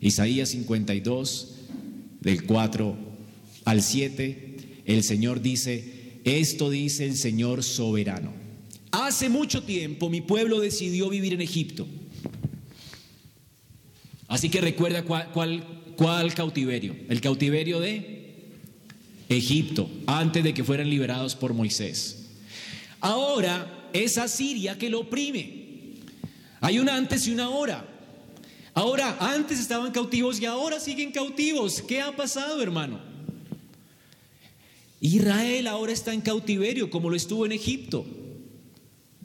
[0.00, 1.54] Isaías 52,
[2.20, 2.96] del 4
[3.64, 8.32] al 7, el Señor dice, esto dice el Señor soberano.
[8.90, 11.86] Hace mucho tiempo mi pueblo decidió vivir en Egipto.
[14.28, 16.94] Así que recuerda cuál, cuál ¿Cuál cautiverio?
[17.08, 18.30] El cautiverio de
[19.28, 22.28] Egipto, antes de que fueran liberados por Moisés.
[23.00, 25.96] Ahora es Asiria que lo oprime.
[26.60, 27.84] Hay un antes y una ahora.
[28.74, 31.82] Ahora, antes estaban cautivos y ahora siguen cautivos.
[31.82, 33.00] ¿Qué ha pasado, hermano?
[35.00, 38.06] Israel ahora está en cautiverio como lo estuvo en Egipto.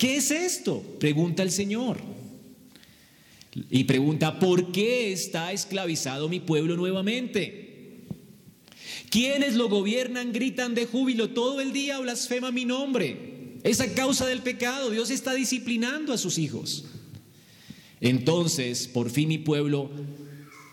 [0.03, 0.83] ¿Qué es esto?
[0.99, 1.97] Pregunta el Señor.
[3.69, 8.03] Y pregunta, ¿por qué está esclavizado mi pueblo nuevamente?
[9.09, 13.59] Quienes lo gobiernan gritan de júbilo todo el día, blasfema mi nombre.
[13.63, 14.89] Es a causa del pecado.
[14.89, 16.83] Dios está disciplinando a sus hijos.
[18.01, 19.89] Entonces, por fin mi pueblo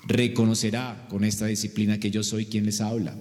[0.08, 3.16] reconocerá con esta disciplina que yo soy quien les habla.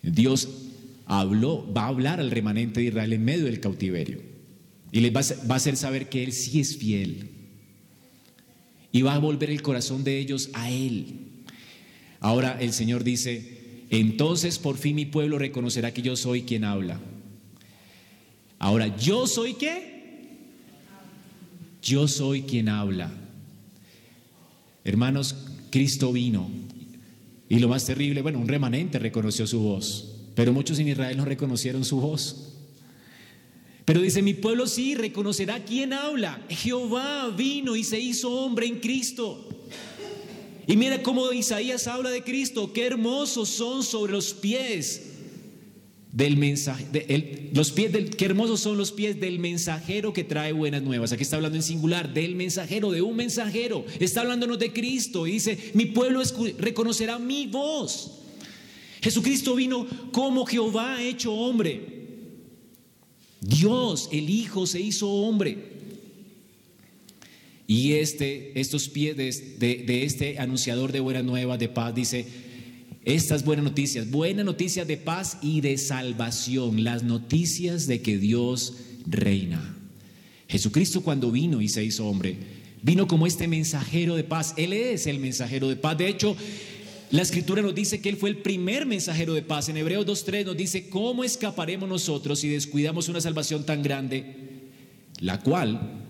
[0.00, 0.65] Dios
[1.06, 4.20] habló, va a hablar al remanente de Israel en medio del cautiverio
[4.92, 7.30] y les va a hacer saber que Él sí es fiel,
[8.92, 11.16] y va a volver el corazón de ellos a Él.
[12.20, 16.98] Ahora el Señor dice, entonces por fin mi pueblo reconocerá que yo soy quien habla.
[18.58, 19.96] Ahora, ¿yo soy qué?
[21.82, 23.12] Yo soy quien habla.
[24.82, 25.36] Hermanos,
[25.70, 26.48] Cristo vino.
[27.50, 31.24] Y lo más terrible, bueno, un remanente reconoció su voz, pero muchos en Israel no
[31.24, 32.52] reconocieron su voz.
[33.86, 36.44] Pero dice, mi pueblo sí reconocerá quién habla.
[36.50, 39.48] Jehová vino y se hizo hombre en Cristo.
[40.66, 45.02] Y mira cómo Isaías habla de Cristo, qué hermosos son sobre los pies
[46.12, 51.12] del mensaje, los pies qué hermosos son los pies del mensajero que trae buenas nuevas.
[51.12, 53.86] Aquí está hablando en singular, del mensajero, de un mensajero.
[54.00, 56.20] Está hablándonos de Cristo y dice, mi pueblo
[56.58, 58.25] reconocerá mi voz.
[59.06, 61.80] Jesucristo vino como Jehová hecho hombre.
[63.40, 65.58] Dios, el Hijo, se hizo hombre.
[67.68, 72.26] Y este, estos pies de, de, este anunciador de buenas nuevas de paz dice,
[73.04, 78.74] estas buenas noticias, buenas noticias de paz y de salvación, las noticias de que Dios
[79.06, 79.76] reina.
[80.48, 82.38] Jesucristo cuando vino y se hizo hombre,
[82.82, 84.54] vino como este mensajero de paz.
[84.56, 85.96] Él es el mensajero de paz.
[85.96, 86.36] De hecho,
[87.10, 89.68] la escritura nos dice que Él fue el primer mensajero de paz.
[89.68, 94.70] En Hebreos 2.3 nos dice, ¿cómo escaparemos nosotros si descuidamos una salvación tan grande?
[95.20, 96.02] La cual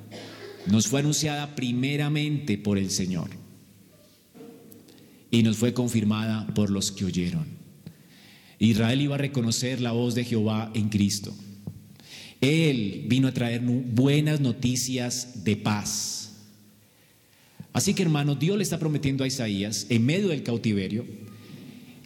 [0.66, 3.30] nos fue anunciada primeramente por el Señor
[5.30, 7.46] y nos fue confirmada por los que oyeron.
[8.58, 11.34] Israel iba a reconocer la voz de Jehová en Cristo.
[12.40, 16.25] Él vino a traer buenas noticias de paz
[17.76, 21.04] Así que hermanos, Dios le está prometiendo a Isaías, en medio del cautiverio,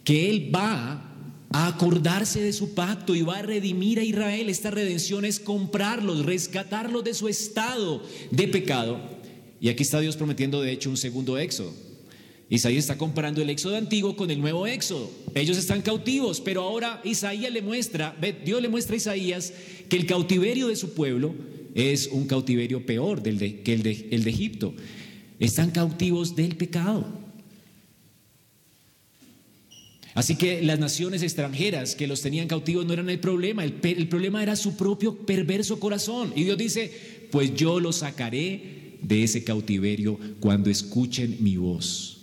[0.03, 1.15] que Él va
[1.49, 4.49] a acordarse de su pacto y va a redimir a Israel.
[4.49, 8.99] Esta redención es comprarlos, rescatarlos de su estado de pecado.
[9.61, 11.73] Y aquí está Dios prometiendo de hecho un segundo éxodo.
[12.49, 15.09] Isaías está comparando el éxodo antiguo con el nuevo éxodo.
[15.35, 18.13] Ellos están cautivos, pero ahora Isaías le muestra,
[18.43, 19.53] Dios le muestra a Isaías
[19.87, 21.33] que el cautiverio de su pueblo
[21.75, 23.37] es un cautiverio peor que el
[23.83, 24.73] de, el de Egipto.
[25.41, 27.03] Están cautivos del pecado.
[30.13, 33.73] Así que las naciones extranjeras que los tenían cautivos no eran el problema, el,
[34.07, 36.31] problema era su propio perverso corazón.
[36.35, 36.91] Y Dios dice,
[37.31, 42.19] pues yo los sacaré de ese cautiverio cuando escuchen mi voz.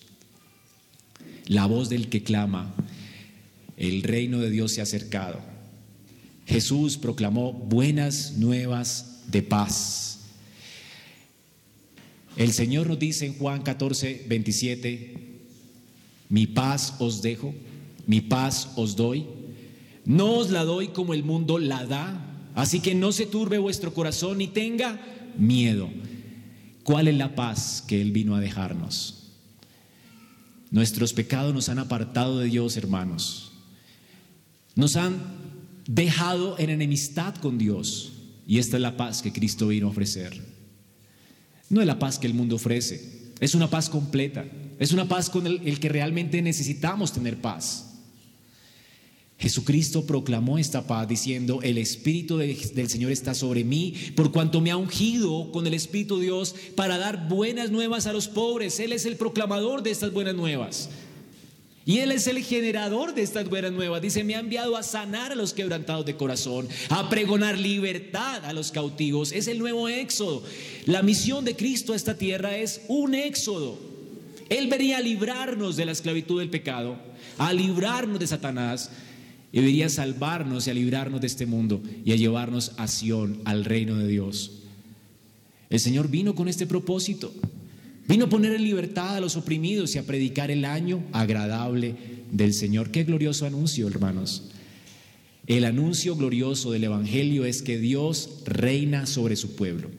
[1.46, 2.72] La voz del que clama,
[3.76, 5.40] el reino de Dios se ha acercado.
[6.46, 10.07] Jesús proclamó buenas nuevas de paz.
[12.39, 15.14] El Señor nos dice en Juan 14, 27,
[16.28, 17.53] mi paz os dejo,
[18.07, 19.26] mi paz os doy.
[20.05, 23.93] No os la doy como el mundo la da, así que no se turbe vuestro
[23.93, 25.01] corazón ni tenga
[25.36, 25.91] miedo.
[26.84, 29.32] ¿Cuál es la paz que Él vino a dejarnos?
[30.70, 33.51] Nuestros pecados nos han apartado de Dios, hermanos.
[34.76, 35.20] Nos han
[35.89, 38.12] dejado en enemistad con Dios.
[38.47, 40.47] Y esta es la paz que Cristo vino a ofrecer.
[41.70, 44.44] No es la paz que el mundo ofrece, es una paz completa,
[44.78, 47.84] es una paz con el, que realmente necesitamos tener paz.
[49.38, 54.72] Jesucristo proclamó esta paz diciendo, el Espíritu del Señor está sobre mí, por cuanto me
[54.72, 58.80] ha ungido con el Espíritu de Dios para dar buenas nuevas a los pobres.
[58.80, 60.88] Él es el proclamador de estas buenas nuevas.
[61.89, 64.03] Y Él es el generador de estas buenas nuevas.
[64.03, 68.53] Dice, me ha enviado a sanar a los quebrantados de corazón, a pregonar libertad a
[68.53, 69.32] los cautivos.
[69.32, 70.43] Es el nuevo éxodo.
[70.84, 73.78] La misión de Cristo a esta tierra es un éxodo.
[74.51, 76.99] Él venía a librarnos de la esclavitud del pecado,
[77.39, 78.91] a librarnos de Satanás,
[79.51, 83.41] y venía a salvarnos y a librarnos de este mundo y a llevarnos a Sión,
[83.47, 84.59] al reino de Dios.
[85.70, 87.32] El Señor vino con este propósito.
[88.09, 91.94] Vino a poner en libertad a los oprimidos y a predicar el año agradable
[92.32, 92.90] del Señor.
[92.90, 94.44] Qué glorioso anuncio, hermanos.
[95.46, 99.90] El anuncio glorioso del Evangelio es que Dios reina sobre su pueblo.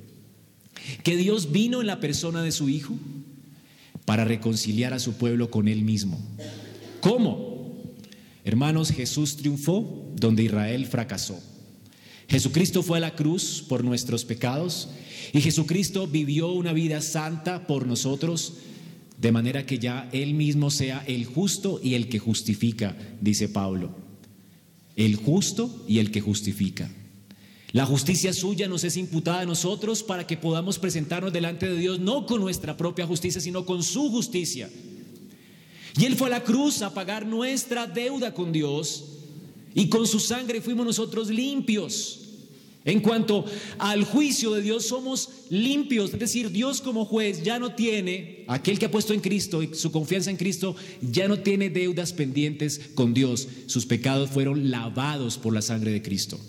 [1.04, 2.96] Que Dios vino en la persona de su Hijo
[4.06, 6.20] para reconciliar a su pueblo con Él mismo.
[7.02, 7.76] ¿Cómo?
[8.44, 11.40] Hermanos, Jesús triunfó donde Israel fracasó.
[12.28, 14.90] Jesucristo fue a la cruz por nuestros pecados
[15.34, 18.54] y Jesucristo vivió una vida santa por nosotros,
[19.18, 23.96] de manera que ya Él mismo sea el justo y el que justifica, dice Pablo.
[24.96, 26.90] El justo y el que justifica.
[27.72, 32.00] La justicia suya nos es imputada a nosotros para que podamos presentarnos delante de Dios
[32.00, 34.70] no con nuestra propia justicia, sino con su justicia.
[35.98, 39.06] Y Él fue a la cruz a pagar nuestra deuda con Dios
[39.76, 42.29] y con su sangre fuimos nosotros limpios.
[42.90, 43.46] En cuanto
[43.78, 48.80] al juicio de Dios, somos limpios, es decir, Dios como juez ya no tiene, aquel
[48.80, 52.82] que ha puesto en Cristo y su confianza en Cristo, ya no tiene deudas pendientes
[52.96, 53.48] con Dios.
[53.68, 56.40] Sus pecados fueron lavados por la sangre de Cristo.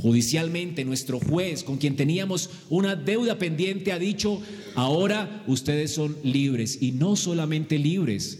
[0.00, 4.40] Judicialmente, nuestro juez, con quien teníamos una deuda pendiente, ha dicho,
[4.74, 8.38] ahora ustedes son libres y no solamente libres.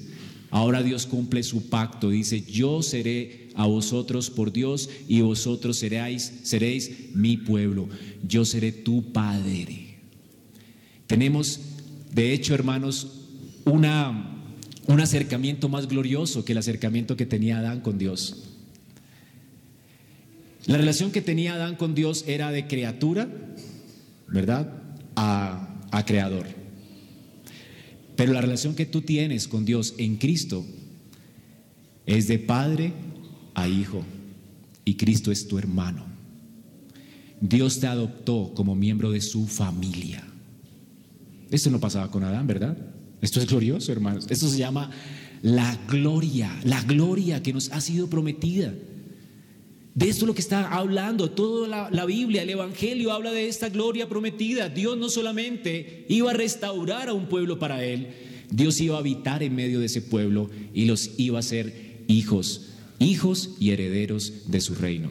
[0.51, 6.33] Ahora Dios cumple su pacto, dice, yo seré a vosotros por Dios y vosotros seréis,
[6.45, 7.89] seréis mi pueblo.
[8.23, 9.97] Yo seré tu padre.
[11.09, 11.59] Tenemos,
[12.15, 13.25] de hecho, hermanos,
[13.65, 14.45] una,
[14.87, 18.45] un acercamiento más glorioso que el acercamiento que tenía Adán con Dios.
[20.67, 23.29] La relación que tenía Adán con Dios era de criatura,
[24.29, 24.73] ¿verdad?
[25.17, 26.47] A, a creador.
[28.15, 30.65] Pero la relación que tú tienes con Dios en Cristo
[32.07, 32.93] es de padre
[33.67, 34.05] hijo
[34.85, 36.05] y Cristo es tu hermano.
[37.41, 40.25] Dios te adoptó como miembro de su familia.
[41.51, 42.77] Esto no pasaba con Adán, ¿verdad?
[43.21, 44.27] Esto es glorioso, hermanos.
[44.29, 44.91] Esto se llama
[45.43, 48.75] la gloria, la gloria que nos ha sido prometida.
[49.95, 53.49] De esto es lo que está hablando toda la, la, Biblia, el Evangelio habla de
[53.49, 54.69] esta gloria prometida.
[54.69, 58.09] Dios no solamente iba a restaurar a un pueblo para él,
[58.51, 62.69] Dios iba a habitar en medio de ese pueblo y los iba a ser hijos
[62.99, 65.11] hijos y herederos de su reino.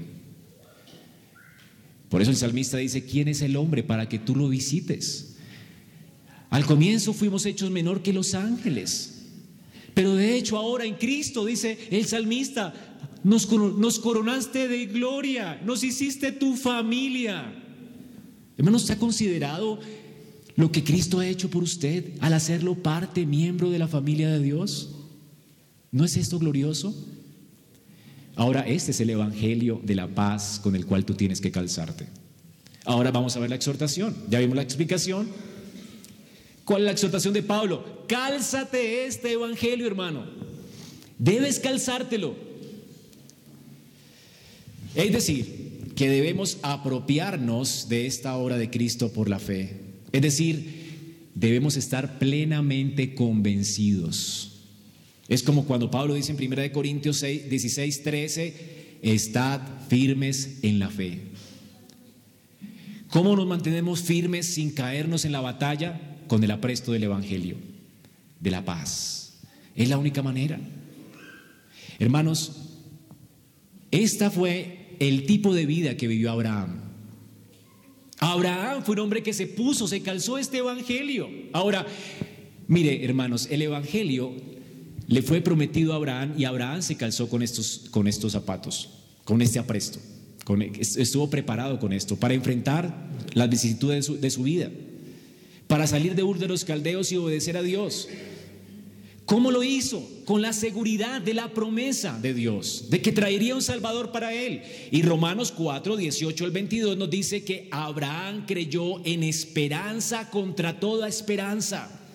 [2.10, 5.36] Por eso el salmista dice, ¿quién es el hombre para que tú lo visites?
[6.50, 9.26] Al comienzo fuimos hechos menor que los ángeles,
[9.94, 12.74] pero de hecho ahora en Cristo, dice el salmista,
[13.24, 17.54] nos, nos coronaste de gloria, nos hiciste tu familia.
[18.58, 19.80] Hermanos, ¿se ha considerado
[20.56, 24.42] lo que Cristo ha hecho por usted al hacerlo parte, miembro de la familia de
[24.42, 24.92] Dios?
[25.92, 26.96] ¿No es esto glorioso?
[28.38, 32.06] Ahora este es el Evangelio de la paz con el cual tú tienes que calzarte.
[32.86, 34.16] Ahora vamos a ver la exhortación.
[34.30, 35.28] Ya vimos la explicación.
[36.64, 38.06] ¿Cuál es la exhortación de Pablo?
[38.08, 40.26] Cálzate este Evangelio, hermano.
[41.18, 42.36] Debes calzártelo.
[44.94, 49.82] Es decir, que debemos apropiarnos de esta obra de Cristo por la fe.
[50.12, 54.57] Es decir, debemos estar plenamente convencidos
[55.28, 60.90] es como cuando Pablo dice en 1 Corintios 6, 16, 13, estad firmes en la
[60.90, 61.20] fe.
[63.10, 66.02] ¿Cómo nos mantenemos firmes sin caernos en la batalla?
[66.28, 67.56] Con el apresto del Evangelio,
[68.40, 69.40] de la paz.
[69.76, 70.60] Es la única manera.
[72.00, 72.52] Hermanos,
[73.92, 76.82] esta fue el tipo de vida que vivió Abraham.
[78.20, 81.30] Abraham fue un hombre que se puso, se calzó este evangelio.
[81.54, 81.86] Ahora,
[82.68, 84.34] mire, hermanos, el evangelio
[85.08, 88.90] le fue prometido a Abraham y Abraham se calzó con estos, con estos zapatos,
[89.24, 90.00] con este apresto.
[90.80, 94.70] estuvo preparado con esto para enfrentar las vicisitudes de su, de su vida,
[95.68, 98.10] para salir de Ur de los Caldeos y obedecer a Dios.
[99.26, 100.10] ¿Cómo lo hizo?
[100.24, 104.62] Con la seguridad de la promesa de Dios, de que traería un Salvador para él.
[104.90, 111.10] Y Romanos 4, 18 al 22 nos dice que Abraham creyó en esperanza contra toda
[111.10, 112.07] esperanza.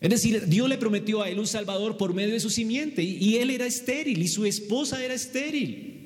[0.00, 3.36] Es decir, Dios le prometió a él un Salvador por medio de su simiente y
[3.36, 5.98] él era estéril y su esposa era estéril.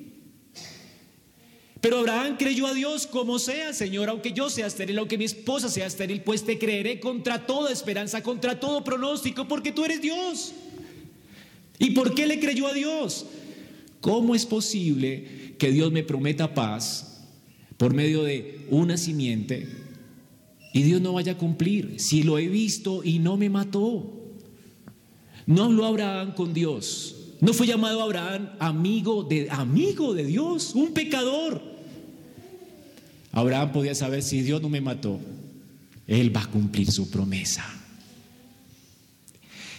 [1.83, 5.67] Pero Abraham creyó a Dios como sea, Señor, aunque yo sea estéril, aunque mi esposa
[5.67, 10.53] sea estéril, pues te creeré contra toda esperanza, contra todo pronóstico, porque tú eres Dios.
[11.79, 13.25] ¿Y por qué le creyó a Dios?
[13.99, 17.27] ¿Cómo es posible que Dios me prometa paz
[17.75, 19.67] por medio de una simiente
[20.73, 21.99] y Dios no vaya a cumplir?
[21.99, 24.11] Si lo he visto y no me mató.
[25.45, 27.15] No habló Abraham con Dios.
[27.39, 31.61] No fue llamado Abraham amigo de amigo de Dios, un pecador.
[33.33, 35.19] Abraham podía saber si Dios no me mató,
[36.07, 37.65] Él va a cumplir su promesa.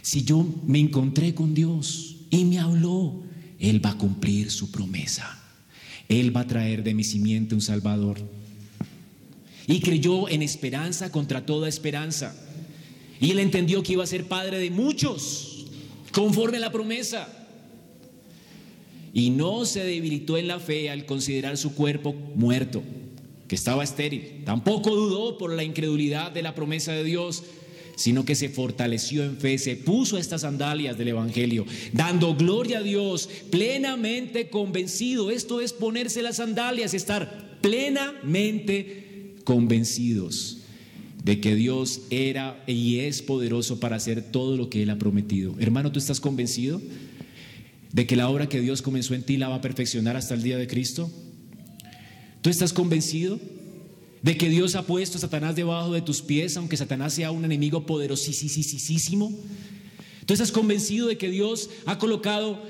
[0.02, 3.22] Si yo me encontré con Dios y me habló,
[3.58, 5.40] Él va a cumplir su promesa.
[6.08, 8.18] Él va a traer de mi simiente un Salvador.
[9.66, 12.34] Y creyó en esperanza contra toda esperanza.
[13.20, 15.66] Y él entendió que iba a ser padre de muchos,
[16.12, 17.28] conforme a la promesa.
[19.12, 22.82] Y no se debilitó en la fe al considerar su cuerpo muerto
[23.48, 24.42] que estaba estéril.
[24.44, 27.44] Tampoco dudó por la incredulidad de la promesa de Dios,
[27.96, 32.82] sino que se fortaleció en fe, se puso estas sandalias del Evangelio, dando gloria a
[32.82, 35.30] Dios, plenamente convencido.
[35.30, 39.03] Esto es ponerse las sandalias, estar plenamente
[39.44, 40.58] convencidos
[41.22, 45.54] de que Dios era y es poderoso para hacer todo lo que Él ha prometido.
[45.58, 46.82] Hermano, ¿tú estás convencido
[47.92, 50.42] de que la obra que Dios comenzó en ti la va a perfeccionar hasta el
[50.42, 51.10] día de Cristo?
[52.42, 53.40] ¿Tú estás convencido
[54.20, 57.44] de que Dios ha puesto a Satanás debajo de tus pies, aunque Satanás sea un
[57.44, 59.32] enemigo poderosísimo?
[60.26, 62.62] ¿Tú estás convencido de que Dios ha colocado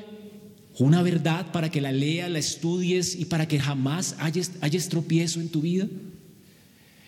[0.79, 5.49] una verdad para que la leas, la estudies y para que jamás haya, tropiezo en
[5.49, 5.89] tu vida?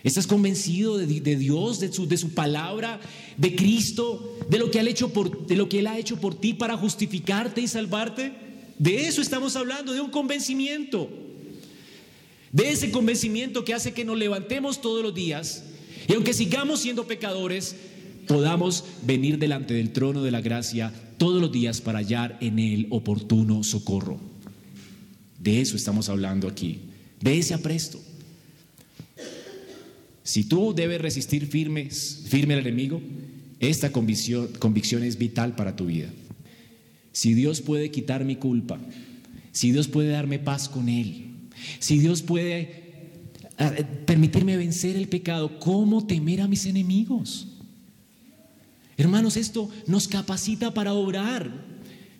[0.07, 3.01] ¿Estás convencido de, Dios, de su, palabra,
[3.35, 4.79] de Cristo, de lo, que
[5.13, 8.31] por, de lo que Él ha hecho por ti para justificarte y salvarte?
[8.79, 11.09] De eso estamos hablando, de un convencimiento
[12.53, 15.63] de ese convencimiento que hace que nos levantemos todos los días
[16.07, 17.75] y aunque sigamos siendo pecadores,
[18.27, 22.87] podamos venir delante del trono de la gracia todos los días para hallar en él
[22.91, 24.21] oportuno socorro.
[25.37, 26.79] De eso estamos hablando aquí,
[27.19, 27.99] de ese apresto.
[30.27, 33.01] Si tú debes resistir firmes, firme al enemigo,
[33.61, 36.09] esta convicción, es vital para tu vida.
[37.13, 38.77] Si Dios puede quitar mi culpa,
[39.53, 41.27] si Dios puede darme paz con Él,
[41.79, 42.59] si Dios puede
[43.57, 47.47] eh, permitirme vencer el pecado, ¿cómo temer a mis enemigos?
[48.97, 51.49] Hermanos, esto nos capacita para obrar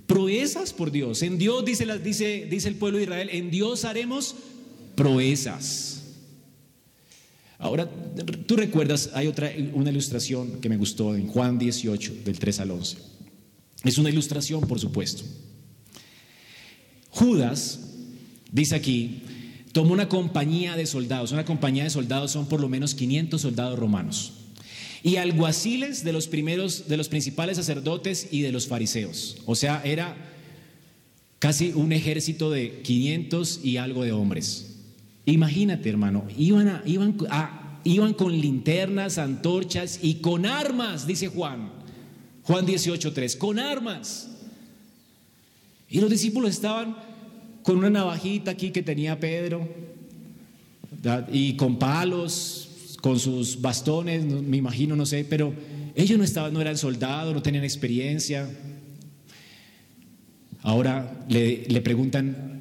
[0.05, 1.23] proezas por Dios.
[1.23, 4.33] En Dios, dice, dice, dice el pueblo de Israel, en Dios haremos
[4.95, 5.96] proezas.
[7.59, 7.89] Ahora,
[8.45, 12.71] tú recuerdas, hay otra, una ilustración que me gustó en Juan 18, del 3 al
[12.71, 12.97] 11.
[13.83, 15.23] Es una ilustración, por supuesto.
[17.09, 17.79] Judas,
[18.51, 19.21] dice aquí,
[19.71, 21.31] tomó una compañía de soldados.
[21.31, 24.33] Una compañía de soldados son por lo menos 500 soldados romanos.
[25.03, 29.37] Y alguaciles de los primeros, de los principales sacerdotes y de los fariseos.
[29.45, 30.15] O sea, era
[31.39, 34.66] casi un ejército de 500 y algo de hombres.
[35.27, 41.69] Imagínate, hermano, iban, con linternas, antorchas y con armas, dice Juan.
[42.43, 44.29] Juan 18.3, con armas.
[45.89, 46.95] Y los discípulos estaban
[47.61, 49.67] con una navajita aquí que tenía Pedro
[51.29, 55.53] y con palos, con sus bastones, me imagino, no sé, pero
[55.93, 58.49] ellos no estaban, no eran soldados, no tenían experiencia.
[60.61, 62.56] Ahora le, preguntan,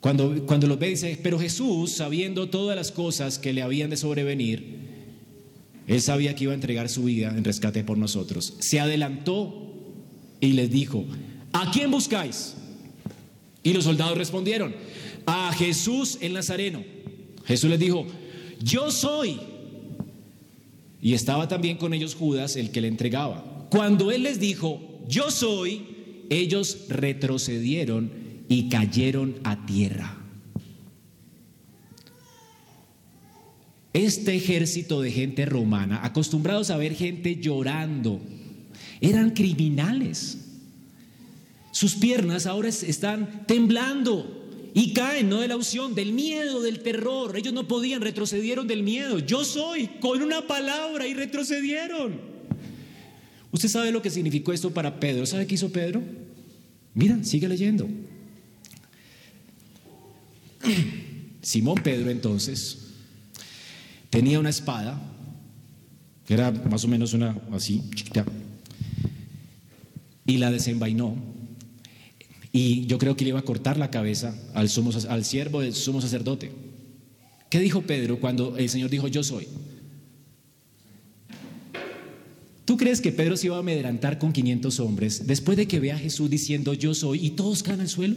[0.00, 3.98] cuando, cuando los ve, dice, pero Jesús, sabiendo todas las cosas que le habían de
[3.98, 4.80] sobrevenir,
[5.86, 8.54] él sabía que iba a entregar su vida en rescate por nosotros.
[8.60, 9.74] Se adelantó
[10.40, 11.04] y les dijo,
[11.52, 12.54] ¿a quién buscáis?
[13.62, 14.74] Y los soldados respondieron,
[15.26, 16.82] a Jesús el Nazareno.
[17.44, 18.06] Jesús les dijo,
[18.62, 19.38] yo soy.
[21.02, 23.68] Y estaba también con ellos Judas, el que le entregaba.
[23.70, 25.82] Cuando él les dijo, yo soy,
[26.30, 28.19] ellos retrocedieron
[28.50, 30.18] y cayeron a tierra.
[33.92, 38.20] Este ejército de gente romana, acostumbrados a ver gente llorando,
[39.00, 40.38] eran criminales.
[41.70, 47.36] Sus piernas ahora están temblando y caen, no de la unción, del miedo, del terror.
[47.36, 49.20] Ellos no podían, retrocedieron del miedo.
[49.20, 52.20] Yo soy, con una palabra, y retrocedieron.
[53.52, 55.24] Usted sabe lo que significó esto para Pedro.
[55.24, 56.02] ¿Sabe qué hizo Pedro?
[56.94, 57.88] Mira, sigue leyendo.
[61.42, 62.78] Simón Pedro entonces
[64.10, 65.00] tenía una espada,
[66.26, 68.24] que era más o menos una así, chiquita,
[70.26, 71.16] y la desenvainó.
[72.52, 75.74] Y yo creo que le iba a cortar la cabeza al, sumo, al siervo del
[75.74, 76.50] sumo sacerdote.
[77.48, 79.46] ¿Qué dijo Pedro cuando el Señor dijo, yo soy?
[82.64, 85.96] ¿Tú crees que Pedro se iba a amedrentar con 500 hombres después de que vea
[85.96, 88.14] a Jesús diciendo yo soy y todos caen al suelo?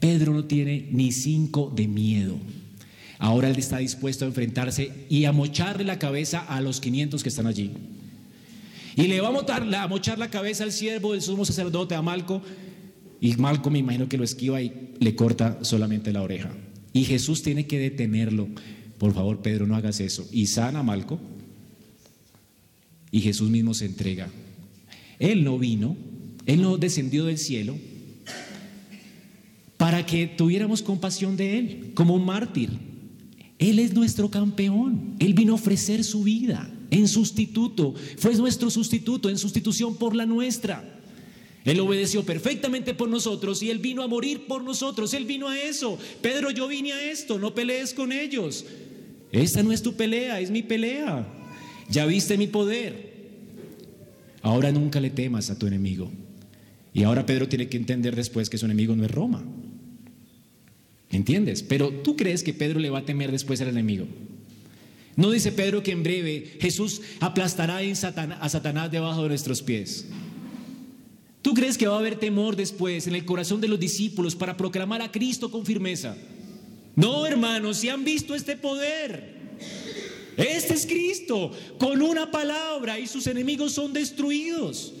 [0.00, 2.38] Pedro no tiene ni cinco de miedo.
[3.18, 7.28] Ahora él está dispuesto a enfrentarse y a mocharle la cabeza a los 500 que
[7.28, 7.72] están allí.
[8.94, 12.42] Y le va a, mochar la cabeza al siervo del sumo sacerdote, a Malco.
[13.20, 16.50] Y Malco me imagino que lo esquiva y le corta solamente la oreja.
[16.92, 18.48] Y Jesús tiene que detenerlo.
[18.98, 20.26] Por favor, Pedro, no hagas eso.
[20.32, 21.20] Y sana a Malco.
[23.10, 24.28] Y Jesús mismo se entrega.
[25.18, 25.96] Él no vino,
[26.46, 27.76] Él no descendió del cielo
[29.78, 32.68] para que tuviéramos compasión de Él, como un mártir.
[33.58, 35.14] Él es nuestro campeón.
[35.18, 40.26] Él vino a ofrecer su vida en sustituto, fue nuestro sustituto, en sustitución por la
[40.26, 40.96] nuestra.
[41.64, 45.12] Él obedeció perfectamente por nosotros y Él vino a morir por nosotros.
[45.12, 45.98] Él vino a eso.
[46.22, 48.64] Pedro, yo vine a esto, no pelees con ellos.
[49.32, 51.26] Esta no es tu pelea, es mi pelea.
[51.90, 53.08] Ya viste mi poder.
[54.40, 56.10] Ahora nunca le temas a tu enemigo.
[56.92, 59.44] Y ahora Pedro tiene que entender después que su enemigo no es Roma.
[61.10, 61.62] ¿Entiendes?
[61.62, 64.06] Pero tú crees que Pedro le va a temer después al enemigo.
[65.16, 70.06] No dice Pedro que en breve Jesús aplastará a Satanás debajo de nuestros pies.
[71.42, 74.56] ¿Tú crees que va a haber temor después en el corazón de los discípulos para
[74.56, 76.16] proclamar a Cristo con firmeza?
[76.94, 79.38] No, hermanos, si han visto este poder.
[80.36, 84.94] Este es Cristo, con una palabra y sus enemigos son destruidos.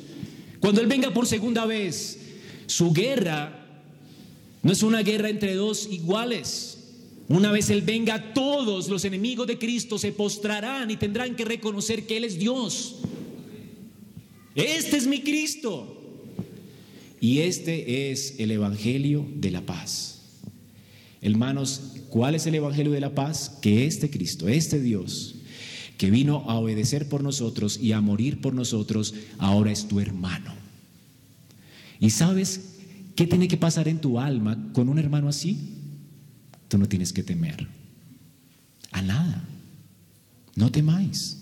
[0.60, 2.18] Cuando Él venga por segunda vez,
[2.66, 3.66] su guerra
[4.62, 6.78] no es una guerra entre dos iguales.
[7.28, 12.06] Una vez Él venga, todos los enemigos de Cristo se postrarán y tendrán que reconocer
[12.06, 12.96] que Él es Dios.
[14.54, 15.94] Este es mi Cristo.
[17.20, 20.20] Y este es el Evangelio de la paz.
[21.20, 23.58] Hermanos, ¿cuál es el Evangelio de la paz?
[23.60, 25.36] Que este Cristo, este Dios,
[25.98, 30.54] que vino a obedecer por nosotros y a morir por nosotros, ahora es tu hermano.
[32.00, 32.76] ¿Y sabes
[33.16, 35.58] qué tiene que pasar en tu alma con un hermano así?
[36.68, 37.66] Tú no tienes que temer
[38.92, 39.44] a nada.
[40.54, 41.36] No temáis.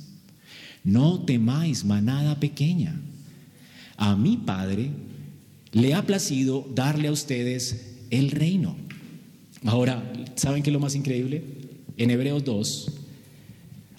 [0.83, 2.99] No temáis, manada pequeña.
[3.99, 4.91] A mi Padre
[5.73, 8.77] le ha placido darle a ustedes el reino.
[9.65, 11.45] Ahora, ¿saben qué es lo más increíble?
[11.99, 13.06] En Hebreos 2,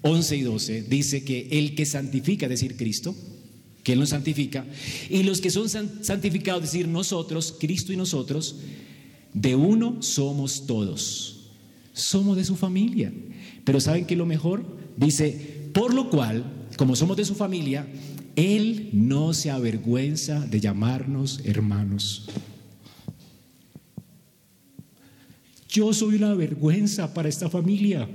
[0.07, 3.15] 11 y 12 dice que el que santifica, decir, Cristo,
[3.83, 4.65] que Él nos santifica,
[5.09, 8.57] y los que son santificados, decir, nosotros, Cristo y nosotros,
[9.33, 11.51] de uno somos todos.
[11.93, 13.11] Somos de su familia.
[13.63, 14.63] Pero ¿saben qué es lo mejor?
[14.95, 17.87] Dice, por lo cual, como somos de su familia,
[18.35, 22.29] Él no se avergüenza de llamarnos hermanos.
[25.69, 28.07] Yo soy una vergüenza para esta familia.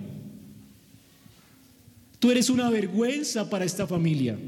[2.23, 4.39] Tú eres una vergüenza para esta familia.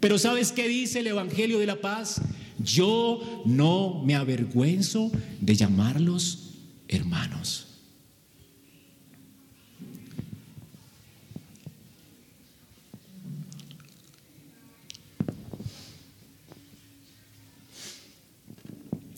[0.00, 2.20] Pero ¿sabes qué dice el Evangelio de la Paz?
[2.62, 5.10] Yo no me avergüenzo
[5.40, 6.50] de llamarlos
[6.88, 7.68] hermanos.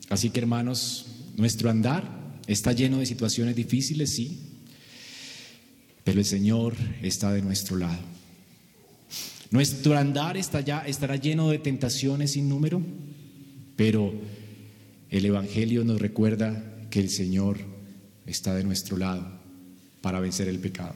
[0.09, 1.07] Así que hermanos,
[1.37, 4.54] nuestro andar está lleno de situaciones difíciles, sí,
[6.05, 7.99] pero el Señor está de nuestro lado.
[9.51, 12.83] Nuestro andar está ya, estará lleno de tentaciones sin número,
[13.77, 14.13] pero
[15.11, 17.59] el Evangelio nos recuerda que el Señor
[18.27, 19.27] está de nuestro lado
[20.01, 20.95] para vencer el pecado.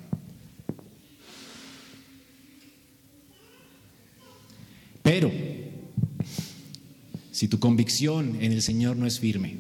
[5.03, 5.33] Pero,
[7.33, 9.59] si tu convicción en el Señor no es firme,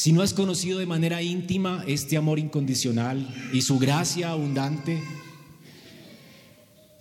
[0.00, 4.98] si no has conocido de manera íntima este amor incondicional y su gracia abundante,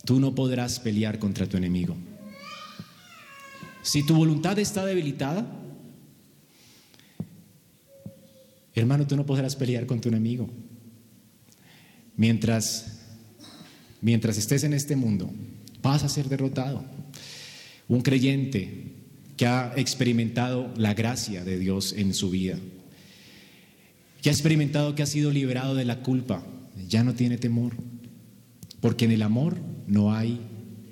[0.04, 1.96] tú no podrás pelear contra tu enemigo.
[3.84, 5.50] Si tu voluntad está debilitada,
[8.76, 10.50] Hermano, tú no podrás pelear con tu enemigo.
[12.18, 13.00] Mientras,
[14.02, 15.32] mientras estés en este mundo,
[15.82, 16.84] vas a ser derrotado.
[17.88, 18.92] Un creyente
[19.38, 22.58] que ha experimentado la gracia de Dios en su vida,
[24.22, 26.44] que ha experimentado que ha sido liberado de la culpa,
[26.88, 27.74] ya no tiene temor.
[28.82, 29.58] Porque en el amor
[29.88, 30.40] no hay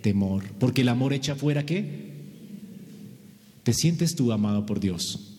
[0.01, 0.43] temor.
[0.59, 2.07] Porque el amor echa fuera qué?
[3.63, 5.33] ¿Te sientes tú amado por Dios?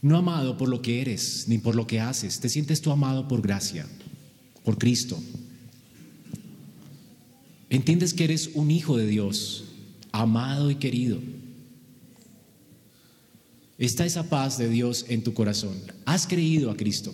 [0.00, 2.40] No amado por lo que eres ni por lo que haces.
[2.40, 3.86] Te sientes tú amado por gracia,
[4.64, 5.18] por Cristo.
[7.70, 9.64] Entiendes que eres un hijo de Dios,
[10.12, 11.18] amado y querido.
[13.78, 15.76] Está esa paz de Dios en tu corazón.
[16.04, 17.12] Has creído a Cristo.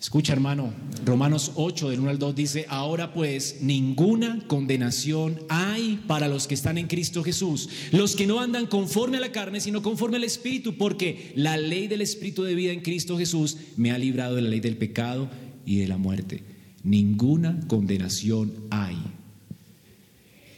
[0.00, 6.26] Escucha hermano, Romanos 8 del 1 al 2 dice, ahora pues ninguna condenación hay para
[6.26, 9.80] los que están en Cristo Jesús, los que no andan conforme a la carne, sino
[9.80, 13.98] conforme al Espíritu, porque la ley del Espíritu de vida en Cristo Jesús me ha
[13.98, 15.30] librado de la ley del pecado
[15.64, 16.42] y de la muerte.
[16.82, 18.98] Ninguna condenación hay.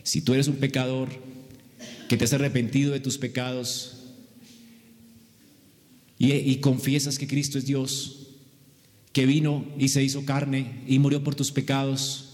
[0.05, 1.11] Si tú eres un pecador
[2.09, 3.94] que te has arrepentido de tus pecados
[6.19, 8.29] y, confiesas que Cristo es Dios,
[9.13, 12.31] que vino y se hizo carne y murió por tus pecados,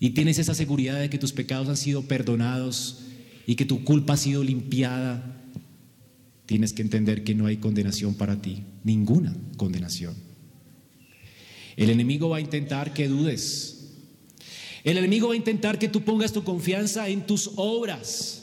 [0.00, 3.00] y tienes esa seguridad de que tus pecados han sido perdonados
[3.46, 5.42] y que tu culpa ha sido limpiada,
[6.46, 10.14] tienes que entender que no hay condenación para ti, ninguna condenación.
[11.76, 13.78] El enemigo va a intentar que dudes.
[14.84, 18.37] El enemigo va a intentar que tú pongas tu confianza en tus obras.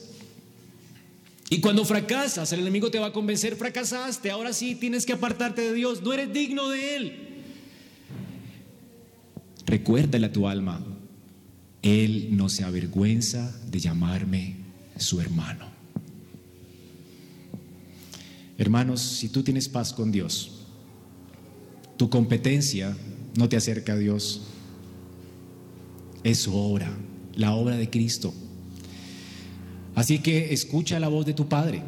[1.55, 5.61] Y cuando fracasas, el enemigo te va a convencer, fracasaste, ahora sí tienes que apartarte
[5.61, 7.43] de Dios, no eres digno de Él.
[9.65, 10.85] Recuérdale a tu alma,
[11.81, 14.57] Él no se avergüenza de llamarme
[14.97, 15.67] su hermano.
[18.57, 20.65] Hermanos, si tú tienes paz con Dios,
[21.95, 22.97] tu competencia
[23.37, 24.41] no te acerca a Dios,
[26.25, 26.93] es su obra,
[27.33, 28.33] la obra de Cristo.
[29.95, 31.81] Así que escucha la voz de tu Padre.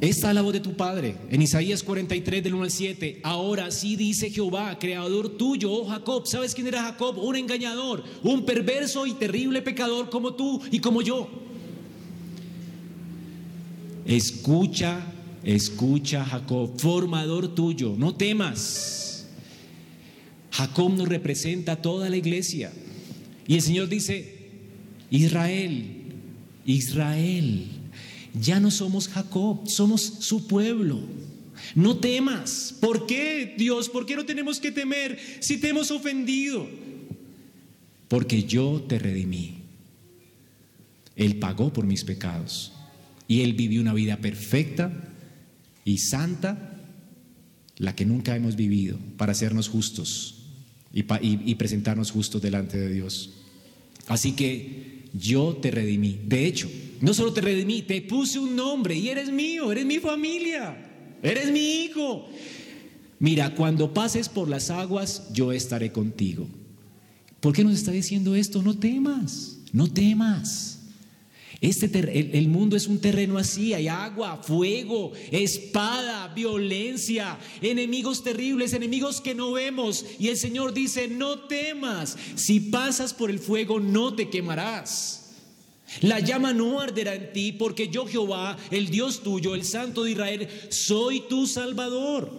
[0.00, 1.16] Esta es la voz de tu Padre.
[1.30, 3.20] En Isaías 43 del 1 al 7.
[3.22, 6.26] Ahora sí dice Jehová, creador tuyo, oh Jacob.
[6.26, 7.18] ¿Sabes quién era Jacob?
[7.18, 11.28] Un engañador, un perverso y terrible pecador como tú y como yo.
[14.04, 15.00] Escucha,
[15.42, 17.94] escucha Jacob, formador tuyo.
[17.96, 19.28] No temas.
[20.50, 22.72] Jacob nos representa toda la iglesia.
[23.46, 24.50] Y el Señor dice,
[25.10, 26.03] Israel,
[26.64, 27.66] Israel.
[28.40, 31.00] Ya no somos Jacob, somos su pueblo.
[31.74, 32.74] No temas.
[32.80, 33.88] ¿Por qué, Dios?
[33.88, 36.68] ¿Por qué no tenemos que temer si te hemos ofendido?
[38.08, 39.58] Porque yo te redimí.
[41.16, 42.72] Él pagó por mis pecados.
[43.28, 44.92] Y Él vivió una vida perfecta
[45.84, 46.80] y santa,
[47.78, 50.44] la que nunca hemos vivido, para hacernos justos
[50.92, 53.30] y, presentarnos justos delante de Dios.
[54.06, 56.20] Así que yo te redimí.
[56.26, 56.68] De hecho,
[57.00, 60.76] no solo te redimí, te puse un nombre y eres mío, eres mi familia,
[61.22, 62.28] eres mi hijo.
[63.18, 66.46] Mira, cuando pases por las aguas, yo estaré contigo.
[67.40, 68.62] ¿Por qué nos está diciendo esto?
[68.62, 70.73] No temas, no temas.
[71.60, 71.86] Este
[72.38, 79.34] el, mundo es un terreno así, hay agua, fuego, espada, violencia, enemigos terribles, enemigos que
[79.34, 80.04] no vemos.
[80.18, 85.20] Y el Señor dice, no temas, si pasas por el fuego no te quemarás.
[86.00, 90.12] La llama no arderá en ti, porque yo Jehová, el Dios tuyo, el Santo de
[90.12, 92.32] Israel, soy tu Salvador.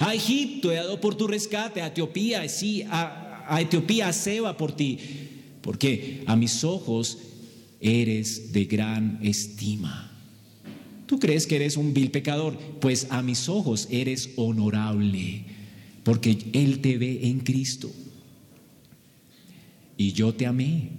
[0.00, 4.56] A Egipto he dado por tu rescate, a Etiopía, sí, a, a Etiopía, a Seba
[4.56, 4.98] por ti.
[5.62, 7.18] Porque a mis ojos
[7.80, 10.12] eres de gran estima.
[11.06, 12.58] ¿Tú crees que eres un vil pecador?
[12.80, 15.44] Pues a mis ojos eres honorable,
[16.04, 17.90] porque Él te ve en Cristo.
[19.96, 20.90] Y yo te amé.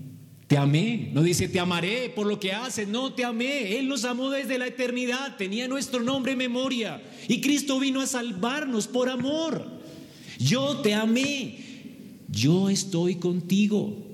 [0.47, 1.11] Te amé.
[1.13, 2.87] No dice te amaré por lo que haces.
[2.87, 3.77] No, te amé.
[3.77, 5.37] Él nos amó desde la eternidad.
[5.37, 7.01] Tenía nuestro nombre en memoria.
[7.27, 9.63] Y Cristo vino a salvarnos por amor.
[10.39, 11.59] Yo te amé.
[12.29, 14.08] Yo estoy contigo.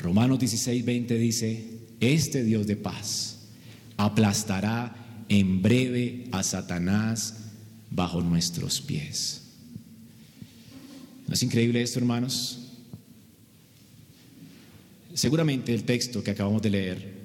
[0.00, 1.64] Romanos 16, 20 dice,
[2.00, 3.38] este Dios de paz
[3.96, 7.36] aplastará en breve a Satanás
[7.90, 9.42] bajo nuestros pies.
[11.26, 12.58] ¿No es increíble esto, hermanos?
[15.12, 17.20] Seguramente el texto que acabamos de leer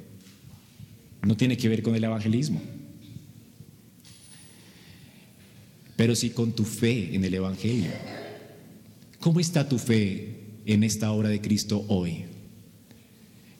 [1.22, 2.62] no tiene que ver con el evangelismo.
[5.96, 7.90] Pero sí con tu fe en el Evangelio.
[9.20, 12.26] ¿Cómo está tu fe en esta obra de Cristo hoy?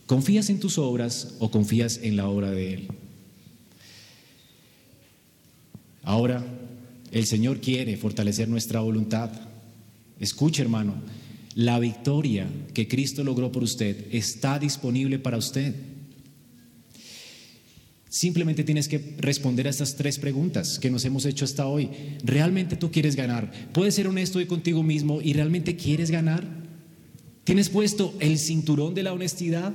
[0.06, 2.88] ¿Confías en tus obras o confías en la obra de Él?
[6.04, 6.46] Ahora,
[7.12, 9.32] el Señor quiere fortalecer nuestra voluntad.
[10.20, 10.96] Escuche, hermano,
[11.56, 15.74] la victoria que Cristo logró por usted está disponible para usted.
[18.10, 21.90] Simplemente tienes que responder a estas tres preguntas que nos hemos hecho hasta hoy.
[22.24, 23.52] ¿Realmente tú quieres ganar?
[23.74, 26.65] ¿Puedes ser honesto hoy contigo mismo y realmente quieres ganar?
[27.46, 29.74] ¿Tienes puesto el cinturón de la honestidad?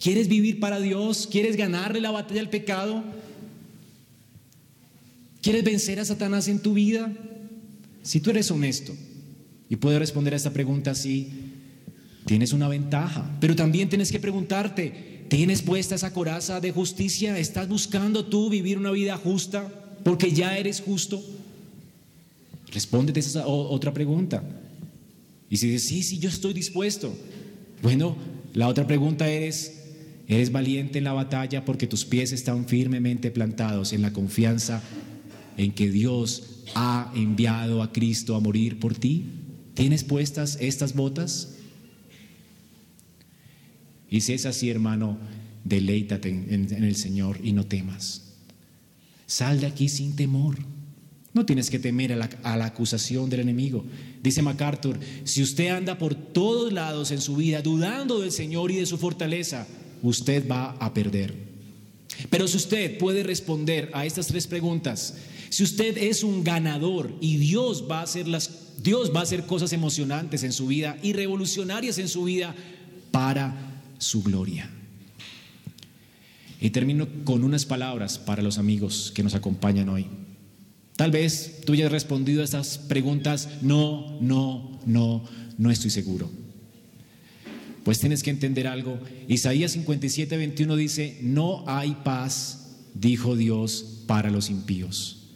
[0.00, 1.28] ¿Quieres vivir para Dios?
[1.30, 3.04] ¿Quieres ganarle la batalla al pecado?
[5.40, 7.12] ¿Quieres vencer a Satanás en tu vida?
[8.02, 8.92] Si tú eres honesto
[9.68, 11.28] y puedes responder a esta pregunta así,
[12.24, 13.30] tienes una ventaja.
[13.40, 17.38] Pero también tienes que preguntarte, ¿Tienes puesta esa coraza de justicia?
[17.38, 19.72] ¿Estás buscando tú vivir una vida justa
[20.02, 21.22] porque ya eres justo?
[22.72, 24.42] Respóndete esa otra pregunta.
[25.50, 27.14] Y si dices, sí, sí, yo estoy dispuesto.
[27.82, 28.16] Bueno,
[28.54, 29.82] la otra pregunta es,
[30.28, 34.80] ¿eres valiente en la batalla porque tus pies están firmemente plantados en la confianza
[35.56, 39.26] en que Dios ha enviado a Cristo a morir por ti?
[39.74, 41.56] ¿Tienes puestas estas botas?
[44.08, 45.18] Y si es así, hermano,
[45.64, 48.34] deleítate en, el Señor y no temas.
[49.26, 50.58] Sal de aquí sin temor.
[51.32, 52.16] No tienes que temer a
[52.56, 53.84] la, acusación del enemigo.
[54.22, 58.76] Dice MacArthur, si usted anda por todos lados en su vida dudando del Señor y
[58.76, 59.66] de su fortaleza,
[60.02, 61.34] usted va a perder.
[62.28, 65.14] Pero si usted puede responder a estas tres preguntas,
[65.50, 69.44] si usted es un ganador y Dios va a hacer las Dios va a hacer
[69.44, 72.54] cosas emocionantes en su vida y revolucionarias en su vida
[73.10, 74.70] para su gloria.
[76.60, 80.06] Y termino con unas palabras para los amigos que nos acompañan hoy.
[81.00, 85.24] Tal vez tú hayas respondido a estas preguntas, no, no, no,
[85.56, 86.30] no estoy seguro.
[87.84, 89.00] Pues tienes que entender algo.
[89.26, 95.30] Isaías 57, 21 dice, no hay paz, dijo Dios, para los impíos.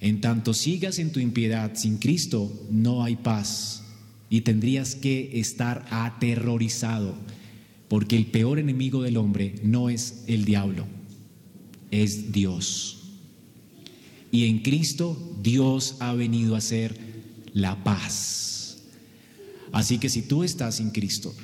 [0.00, 3.82] En tanto sigas en tu impiedad sin Cristo, no hay paz
[4.30, 7.16] y tendrías que estar aterrorizado
[7.88, 10.86] porque el peor enemigo del hombre no es el diablo,
[11.90, 12.97] es Dios.
[14.30, 16.96] Y en Cristo Dios ha venido a ser
[17.52, 18.78] la paz.
[19.72, 21.34] Así que si tú estás sin Cristo,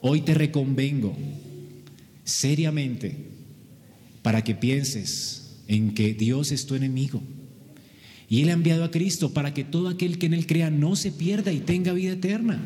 [0.00, 1.16] hoy te reconvengo
[2.24, 3.16] seriamente
[4.22, 7.22] para que pienses en que Dios es tu enemigo.
[8.28, 10.96] Y Él ha enviado a Cristo para que todo aquel que en Él crea no
[10.96, 12.62] se pierda y tenga vida eterna.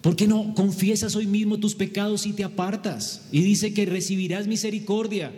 [0.00, 3.28] ¿Por qué no confiesas hoy mismo tus pecados y te apartas?
[3.32, 5.32] Y dice que recibirás misericordia.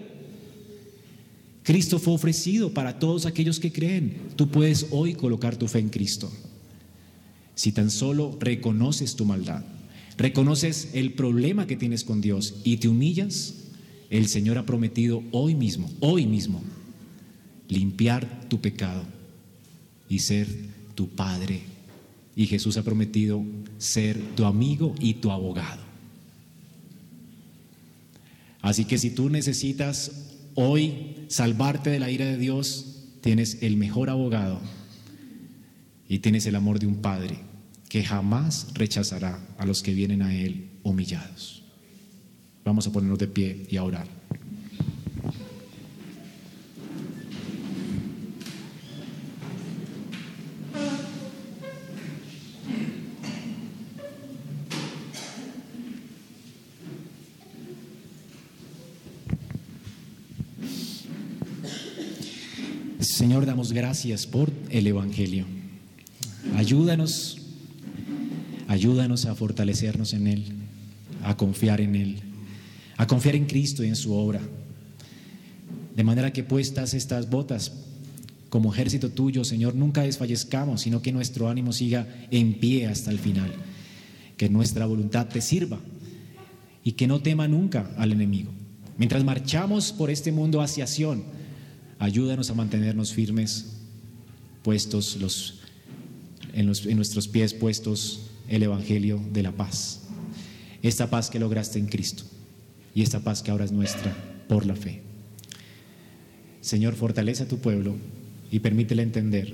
[1.70, 4.16] Cristo fue ofrecido para todos aquellos que creen.
[4.34, 6.28] Tú puedes hoy colocar tu fe en Cristo.
[7.54, 9.62] Si tan solo reconoces tu maldad,
[10.16, 13.54] reconoces el problema que tienes con Dios y te humillas,
[14.10, 16.60] el Señor ha prometido hoy mismo, hoy mismo,
[17.68, 19.04] limpiar tu pecado
[20.08, 20.48] y ser
[20.96, 21.60] tu Padre
[22.34, 23.44] y Jesús ha prometido
[23.78, 25.82] ser tu amigo y tu abogado.
[28.60, 34.10] Así que si tú necesitas hoy salvarte de la ira de Dios, tienes el mejor
[34.10, 34.60] abogado
[36.08, 37.38] y tienes el amor de un Padre
[37.88, 41.64] que jamás rechazará a los que vienen a Él humillados.
[42.64, 44.06] Vamos a ponernos de pie y a orar.
[63.20, 65.44] Señor, damos gracias por el Evangelio.
[66.56, 67.36] Ayúdanos,
[68.66, 70.44] ayúdanos a fortalecernos en Él,
[71.22, 72.16] a confiar en Él,
[72.96, 74.40] a confiar en Cristo y en su obra.
[75.94, 77.72] De manera que puestas estas botas
[78.48, 83.18] como ejército tuyo, Señor, nunca desfallezcamos, sino que nuestro ánimo siga en pie hasta el
[83.18, 83.52] final.
[84.38, 85.78] Que nuestra voluntad te sirva
[86.82, 88.50] y que no tema nunca al enemigo.
[88.96, 91.38] Mientras marchamos por este mundo hacia Sion,
[92.00, 93.66] Ayúdanos a mantenernos firmes,
[94.62, 95.60] puestos los,
[96.54, 96.64] en,
[96.96, 100.00] nuestros pies puestos el Evangelio de la paz.
[100.82, 102.24] Esta paz que lograste en Cristo
[102.94, 104.16] y esta paz que ahora es nuestra
[104.48, 105.02] por la fe.
[106.62, 107.94] Señor, fortalece a tu pueblo
[108.50, 109.52] y permítele entender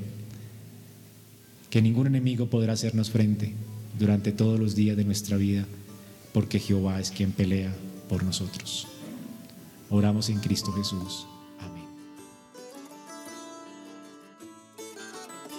[1.68, 3.54] que ningún enemigo podrá hacernos frente
[3.98, 5.66] durante todos los días de nuestra vida,
[6.32, 7.74] porque Jehová es quien pelea
[8.08, 8.86] por nosotros.
[9.90, 11.26] Oramos en Cristo Jesús.